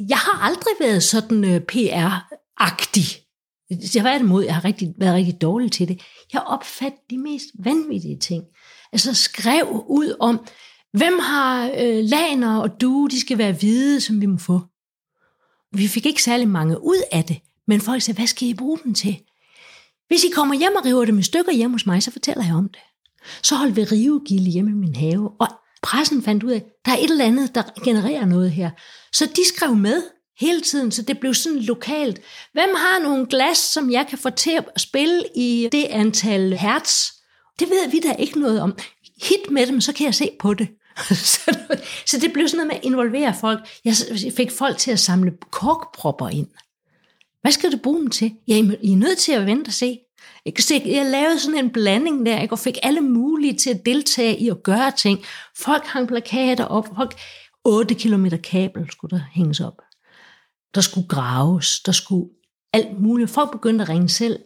Jeg 0.09 0.19
har 0.19 0.43
aldrig 0.43 0.75
været 0.81 1.03
sådan 1.03 1.45
øh, 1.45 1.61
PR-agtig. 1.73 3.19
Jeg 3.71 4.03
har 4.03 4.11
været 4.11 4.21
imod, 4.21 4.45
jeg 4.45 4.55
har 4.55 4.65
rigtig, 4.65 4.95
været 4.99 5.15
rigtig 5.15 5.41
dårlig 5.41 5.73
til 5.73 5.89
det. 5.89 6.03
Jeg 6.33 6.43
opfattede 6.43 7.03
de 7.11 7.19
mest 7.19 7.47
vanvittige 7.59 8.19
ting. 8.19 8.45
Altså 8.93 9.15
skrev 9.15 9.85
ud 9.89 10.17
om, 10.21 10.47
hvem 10.93 11.19
har 11.19 11.71
øh, 11.79 12.05
laner 12.05 12.57
og 12.57 12.81
du, 12.81 13.09
de 13.11 13.21
skal 13.21 13.39
være 13.39 13.53
hvide, 13.53 14.01
som 14.01 14.21
vi 14.21 14.27
må 14.27 14.39
få. 14.39 14.61
Vi 15.73 15.89
fik 15.89 16.07
ikke 16.07 16.23
særlig 16.23 16.49
mange 16.49 16.85
ud 16.85 17.03
af 17.13 17.25
det, 17.25 17.41
men 17.67 17.81
folk 17.81 18.03
sagde, 18.03 18.19
hvad 18.19 18.27
skal 18.27 18.49
I 18.49 18.55
bruge 18.55 18.79
dem 18.85 18.95
til? 18.95 19.21
Hvis 20.09 20.25
I 20.25 20.31
kommer 20.35 20.55
hjem 20.55 20.75
og 20.77 20.85
river 20.85 21.05
dem 21.05 21.19
i 21.19 21.23
stykker 21.23 21.53
hjemme 21.53 21.75
hos 21.75 21.87
mig, 21.87 22.03
så 22.03 22.11
fortæller 22.11 22.45
jeg 22.45 22.55
om 22.55 22.69
det. 22.69 22.81
Så 23.43 23.55
holdt 23.55 23.77
vi 23.77 23.85
rivegilde 23.85 24.51
hjemme 24.51 24.71
i 24.71 24.75
min 24.75 24.97
have, 24.97 25.31
og 25.41 25.49
pressen 25.83 26.23
fandt 26.23 26.43
ud 26.43 26.51
af, 26.51 26.63
der 26.85 26.93
er 26.93 26.97
et 26.97 27.11
eller 27.11 27.25
andet, 27.25 27.55
der 27.55 27.63
genererer 27.85 28.25
noget 28.25 28.51
her. 28.51 28.71
Så 29.13 29.27
de 29.37 29.49
skrev 29.49 29.77
med 29.77 30.03
hele 30.41 30.61
tiden, 30.61 30.93
så 30.93 31.03
det 31.03 31.21
blev 31.21 31.35
sådan 31.35 31.59
lokalt. 31.59 32.21
Hvem 32.53 32.71
har 32.77 33.03
nogle 33.03 33.27
glas, 33.27 33.59
som 33.59 33.91
jeg 33.91 34.07
kan 34.09 34.19
få 34.19 34.31
til 34.31 34.51
at 34.51 34.81
spille 34.81 35.23
i 35.37 35.69
det 35.73 35.85
antal 35.85 36.53
hertz? 36.53 37.11
Det 37.59 37.71
ved 37.71 37.91
vi 37.91 38.01
da 38.01 38.13
ikke 38.13 38.41
noget 38.41 38.61
om. 38.61 38.77
Hit 39.23 39.51
med 39.51 39.67
dem, 39.67 39.81
så 39.81 39.93
kan 39.93 40.07
jeg 40.07 40.15
se 40.15 40.31
på 40.41 40.55
det. 40.55 40.69
så 42.11 42.19
det 42.21 42.33
blev 42.33 42.49
sådan 42.49 42.57
noget 42.57 42.69
med 42.69 42.77
at 42.77 42.85
involvere 42.85 43.35
folk. 43.41 43.61
Jeg 43.85 43.95
fik 44.37 44.51
folk 44.51 44.79
til 44.79 44.91
at 44.91 44.99
samle 44.99 45.33
korkpropper 45.51 46.29
ind. 46.29 46.47
Hvad 47.43 47.53
skal 47.53 47.73
du 47.73 47.77
bruge 47.77 48.01
dem 48.01 48.11
til? 48.11 48.33
Ja, 48.49 48.55
I 48.83 48.93
er 48.93 48.97
nødt 48.97 49.19
til 49.19 49.33
at 49.33 49.47
vente 49.47 49.69
og 49.69 49.73
se. 49.73 49.99
Jeg 50.71 51.07
lavede 51.11 51.41
sådan 51.41 51.65
en 51.65 51.71
blanding 51.71 52.27
der, 52.27 52.41
ikke? 52.41 52.55
og 52.55 52.59
fik 52.59 52.79
alle 52.83 53.01
mulige 53.01 53.57
til 53.57 53.71
at 53.71 53.87
deltage 53.87 54.39
i 54.39 54.49
at 54.49 54.63
gøre 54.63 54.93
ting. 54.99 55.25
Folk 55.59 55.85
hang 55.85 56.09
plakater 56.09 56.65
op, 56.65 56.89
folk 56.97 57.15
8 57.65 57.95
km 57.95 58.27
kabel 58.43 58.91
skulle 58.93 59.19
der 59.19 59.25
hænges 59.33 59.61
op. 59.61 59.83
Der 60.75 60.81
skulle 60.81 61.09
graves, 61.09 61.81
der 61.81 61.93
skulle 61.93 62.31
alt 62.73 63.01
muligt. 63.01 63.31
Folk 63.31 63.53
begyndte 63.53 63.83
at 63.83 63.89
ringe 63.89 64.09
selv. 64.09 64.39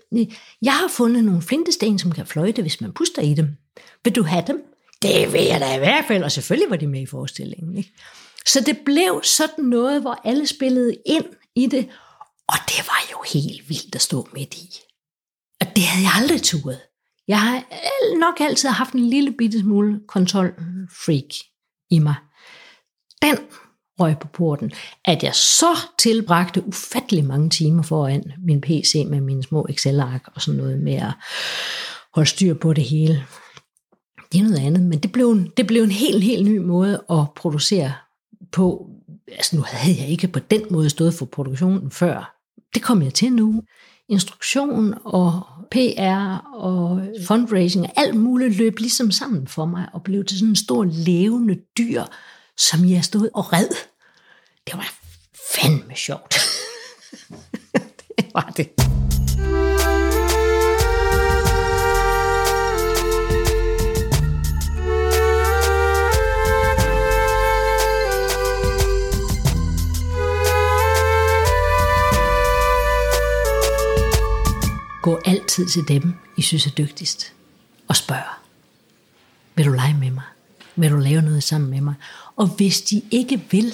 Jeg 0.63 0.73
har 0.73 0.89
fundet 0.89 1.25
nogle 1.25 1.43
flintesten, 1.43 1.99
som 1.99 2.13
kan 2.13 2.27
fløjte, 2.27 2.63
hvis 2.63 2.81
man 2.81 2.93
puster 2.93 3.23
i 3.23 3.35
dem. 3.35 3.57
Vil 4.05 4.17
du 4.17 4.23
have 4.23 4.45
dem? 4.47 4.63
Det 5.03 5.33
vil 5.33 5.45
jeg 5.45 5.61
da 5.61 5.75
i 5.75 5.79
hvert 5.79 6.05
fald, 6.09 6.23
og 6.23 6.33
selvfølgelig 6.33 6.71
var 6.71 6.77
de 6.77 6.87
med 6.87 7.01
i 7.01 7.07
forestillingen. 7.07 7.77
Ikke? 7.77 7.93
Så 8.47 8.61
det 8.61 8.79
blev 8.85 9.21
sådan 9.25 9.65
noget, 9.65 10.01
hvor 10.01 10.21
alle 10.25 10.47
spillede 10.47 10.97
ind 11.07 11.25
i 11.55 11.67
det, 11.67 11.89
og 12.49 12.57
det 12.69 12.87
var 12.87 13.09
jo 13.13 13.19
helt 13.33 13.69
vildt 13.69 13.95
at 13.95 14.01
stå 14.01 14.29
midt 14.35 14.55
i. 14.55 14.69
Det 15.77 15.85
havde 15.85 16.05
jeg 16.05 16.13
aldrig 16.15 16.43
turet. 16.43 16.81
Jeg 17.29 17.41
har 17.41 17.65
nok 18.19 18.41
altid 18.41 18.69
haft 18.69 18.93
en 18.93 19.09
lille 19.11 19.33
bitte 19.39 19.61
smule 19.61 20.01
kontrolfreak 20.09 21.25
mm, 21.25 21.91
i 21.91 21.99
mig. 21.99 22.15
Den 23.23 23.39
røg 24.01 24.19
på 24.19 24.29
porten, 24.29 24.73
at 25.05 25.23
jeg 25.23 25.35
så 25.35 25.79
tilbragte 25.99 26.67
ufattelig 26.67 27.25
mange 27.25 27.51
timer 27.51 27.83
foran 27.83 28.33
min 28.47 28.61
PC 28.61 29.07
med 29.09 29.21
mine 29.21 29.43
små 29.43 29.67
Excel-ark 29.69 30.29
og 30.35 30.43
sådan 30.43 30.59
noget 30.59 30.79
med 30.81 30.95
at 30.95 31.13
holde 32.15 32.29
styr 32.29 32.55
på 32.55 32.73
det 32.73 32.85
hele. 32.85 33.27
Det 34.33 34.39
er 34.39 34.43
noget 34.43 34.67
andet, 34.67 34.83
men 34.83 34.99
det 34.99 35.13
blev 35.13 35.31
en, 35.31 35.53
det 35.57 35.67
blev 35.67 35.83
en 35.83 35.91
helt, 35.91 36.25
helt 36.25 36.49
ny 36.49 36.59
måde 36.59 37.05
at 37.11 37.25
producere 37.37 37.93
på. 38.53 38.91
Altså 39.29 39.57
nu 39.57 39.63
havde 39.67 40.01
jeg 40.01 40.09
ikke 40.09 40.29
på 40.29 40.39
den 40.39 40.63
måde 40.71 40.91
stået 40.91 41.15
for 41.15 41.27
produktionen 41.27 41.91
før. 41.91 42.37
Det 42.75 42.83
kom 42.83 43.03
jeg 43.03 43.15
til 43.15 43.33
nu 43.33 43.63
instruktion 44.09 44.95
og 45.05 45.43
PR 45.71 46.37
og 46.55 47.03
fundraising 47.27 47.85
og 47.85 47.93
alt 47.97 48.15
muligt 48.15 48.57
løb 48.57 48.79
ligesom 48.79 49.11
sammen 49.11 49.49
for 49.49 49.65
mig 49.65 49.89
og 49.93 50.03
blev 50.03 50.25
til 50.25 50.39
sådan 50.39 50.51
en 50.51 50.57
stor 50.57 50.85
levende 50.85 51.57
dyr, 51.79 52.03
som 52.57 52.89
jeg 52.89 53.05
stod 53.05 53.29
og 53.35 53.53
red 53.53 53.69
Det 54.67 54.75
var 54.75 54.93
fandme 55.55 55.95
sjovt. 55.95 56.35
det 58.19 58.27
var 58.35 58.53
det. 58.57 58.96
Gå 75.07 75.21
altid 75.25 75.67
til 75.67 75.89
dem, 75.89 76.15
I 76.37 76.43
synes 76.43 76.67
er 76.67 76.71
dygtigst, 76.71 77.33
og 77.89 77.97
spørg. 77.97 78.25
Vil 79.55 79.67
du 79.67 79.73
lege 79.73 79.97
med 80.01 80.11
mig? 80.11 80.25
Vil 80.77 80.91
du 80.91 80.97
lave 80.97 81.23
noget 81.23 81.43
sammen 81.43 81.71
med 81.71 81.81
mig? 81.81 81.95
Og 82.37 82.47
hvis 82.47 82.83
de 82.83 83.03
ikke 83.11 83.43
vil, 83.51 83.73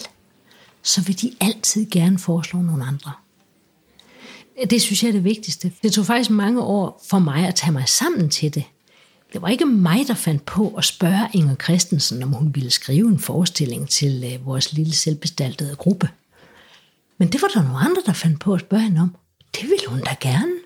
så 0.82 1.02
vil 1.02 1.20
de 1.20 1.32
altid 1.40 1.90
gerne 1.90 2.18
foreslå 2.18 2.62
nogle 2.62 2.84
andre. 2.84 3.12
Det 4.70 4.82
synes 4.82 5.02
jeg 5.02 5.08
er 5.08 5.12
det 5.12 5.24
vigtigste. 5.24 5.72
Det 5.82 5.92
tog 5.92 6.06
faktisk 6.06 6.30
mange 6.30 6.62
år 6.62 7.04
for 7.10 7.18
mig 7.18 7.46
at 7.46 7.54
tage 7.54 7.72
mig 7.72 7.88
sammen 7.88 8.30
til 8.30 8.54
det. 8.54 8.64
Det 9.32 9.42
var 9.42 9.48
ikke 9.48 9.66
mig, 9.66 10.04
der 10.06 10.14
fandt 10.14 10.44
på 10.44 10.68
at 10.68 10.84
spørge 10.84 11.28
Inger 11.34 11.54
Christensen, 11.54 12.22
om 12.22 12.32
hun 12.32 12.54
ville 12.54 12.70
skrive 12.70 13.08
en 13.08 13.18
forestilling 13.18 13.88
til 13.88 14.32
øh, 14.32 14.46
vores 14.46 14.72
lille 14.72 14.94
selvbestaltede 14.94 15.76
gruppe. 15.76 16.08
Men 17.18 17.32
det 17.32 17.42
var 17.42 17.48
der 17.48 17.62
nogle 17.62 17.78
andre, 17.78 18.02
der 18.06 18.12
fandt 18.12 18.40
på 18.40 18.54
at 18.54 18.60
spørge 18.60 18.82
hende 18.82 19.00
om. 19.00 19.16
Det 19.54 19.62
ville 19.62 19.86
hun 19.88 20.00
da 20.00 20.16
gerne. 20.20 20.61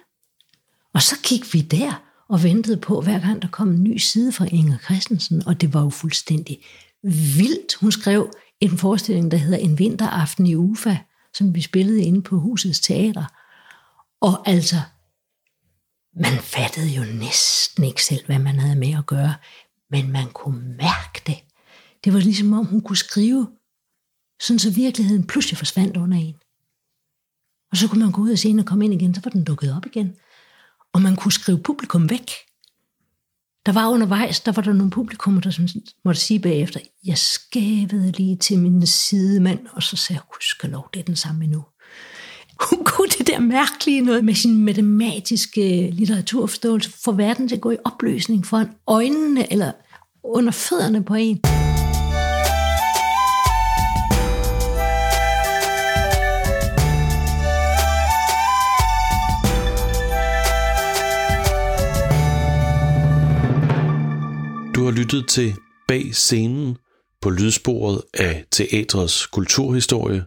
Og 0.96 1.02
så 1.02 1.16
gik 1.22 1.54
vi 1.54 1.60
der 1.60 2.02
og 2.28 2.42
ventede 2.42 2.76
på, 2.76 3.00
hver 3.00 3.20
gang 3.20 3.42
der 3.42 3.48
kom 3.48 3.70
en 3.70 3.82
ny 3.82 3.96
side 3.96 4.32
fra 4.32 4.46
Inger 4.50 4.78
Christensen, 4.78 5.46
og 5.46 5.60
det 5.60 5.74
var 5.74 5.82
jo 5.82 5.90
fuldstændig 5.90 6.64
vildt. 7.36 7.74
Hun 7.74 7.92
skrev 7.92 8.30
en 8.60 8.78
forestilling, 8.78 9.30
der 9.30 9.36
hedder 9.36 9.58
En 9.58 9.78
vinteraften 9.78 10.46
i 10.46 10.54
Ufa, 10.54 10.96
som 11.34 11.54
vi 11.54 11.60
spillede 11.60 12.02
inde 12.02 12.22
på 12.22 12.38
husets 12.38 12.80
teater. 12.80 13.24
Og 14.20 14.48
altså, 14.48 14.76
man 16.14 16.38
fattede 16.42 16.88
jo 16.88 17.04
næsten 17.04 17.84
ikke 17.84 18.04
selv, 18.04 18.26
hvad 18.26 18.38
man 18.38 18.58
havde 18.58 18.76
med 18.76 18.94
at 18.98 19.06
gøre, 19.06 19.34
men 19.90 20.12
man 20.12 20.30
kunne 20.32 20.76
mærke 20.76 21.22
det. 21.26 21.38
Det 22.04 22.12
var 22.12 22.20
ligesom 22.20 22.52
om, 22.52 22.66
hun 22.66 22.80
kunne 22.80 22.96
skrive, 22.96 23.48
sådan 24.40 24.58
så 24.58 24.70
virkeligheden 24.70 25.26
pludselig 25.26 25.58
forsvandt 25.58 25.96
under 25.96 26.16
en. 26.16 26.36
Og 27.70 27.76
så 27.76 27.88
kunne 27.88 28.02
man 28.02 28.12
gå 28.12 28.22
ud 28.22 28.32
og 28.32 28.38
se, 28.38 28.54
og 28.58 28.66
komme 28.66 28.84
ind 28.84 28.94
igen, 28.94 29.14
så 29.14 29.20
var 29.24 29.30
den 29.30 29.44
dukket 29.44 29.76
op 29.76 29.86
igen 29.86 30.16
og 30.96 31.02
man 31.02 31.16
kunne 31.16 31.32
skrive 31.32 31.58
publikum 31.58 32.10
væk. 32.10 32.30
Der 33.66 33.72
var 33.72 33.88
undervejs, 33.88 34.40
der 34.40 34.52
var 34.52 34.62
der 34.62 34.72
nogle 34.72 34.90
publikummer, 34.90 35.40
der 35.40 35.50
som 35.50 35.68
måtte 36.04 36.20
sige 36.20 36.40
bagefter, 36.40 36.80
jeg 37.06 37.18
skævede 37.18 38.12
lige 38.12 38.36
til 38.36 38.58
min 38.58 38.86
sidemand, 38.86 39.58
og 39.72 39.82
så 39.82 39.96
sagde 39.96 40.18
jeg, 40.18 40.22
husk 40.34 40.64
lov, 40.64 40.88
det 40.94 41.00
er 41.00 41.04
den 41.04 41.16
samme 41.16 41.44
endnu. 41.44 41.64
Hun 42.70 42.84
kunne 42.84 43.08
det 43.08 43.26
der 43.26 43.40
mærkelige 43.40 44.00
noget 44.00 44.24
med 44.24 44.34
sin 44.34 44.64
matematiske 44.64 45.90
litteraturforståelse, 45.90 46.90
for 47.04 47.12
verden 47.12 47.48
til 47.48 47.56
at 47.56 47.60
gå 47.60 47.70
i 47.70 47.76
opløsning 47.84 48.46
foran 48.46 48.68
øjnene 48.86 49.52
eller 49.52 49.72
under 50.24 50.52
fødderne 50.52 51.04
på 51.04 51.14
en. 51.14 51.40
Lyttet 64.96 65.28
til 65.28 65.54
Bag 65.88 66.14
scenen 66.14 66.76
på 67.20 67.30
lydsporet 67.30 68.02
af 68.14 68.44
teatrets 68.50 69.26
kulturhistorie. 69.26 70.24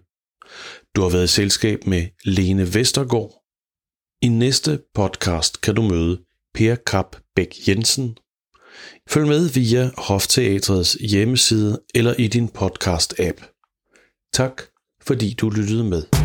Du 0.95 1.01
har 1.01 1.09
været 1.09 1.23
i 1.23 1.27
selskab 1.27 1.87
med 1.87 2.07
Lene 2.25 2.73
Vestergaard. 2.73 3.31
I 4.21 4.27
næste 4.27 4.81
podcast 4.95 5.61
kan 5.61 5.75
du 5.75 5.81
møde 5.81 6.21
Per 6.53 6.75
Kap 6.75 7.15
Bæk 7.35 7.55
Jensen. 7.67 8.17
Følg 9.09 9.27
med 9.27 9.49
via 9.49 9.91
Hofteatrets 9.97 10.93
hjemmeside 10.93 11.79
eller 11.95 12.13
i 12.13 12.27
din 12.27 12.49
podcast-app. 12.57 13.59
Tak 14.33 14.61
fordi 15.01 15.33
du 15.33 15.49
lyttede 15.49 15.83
med. 15.83 16.18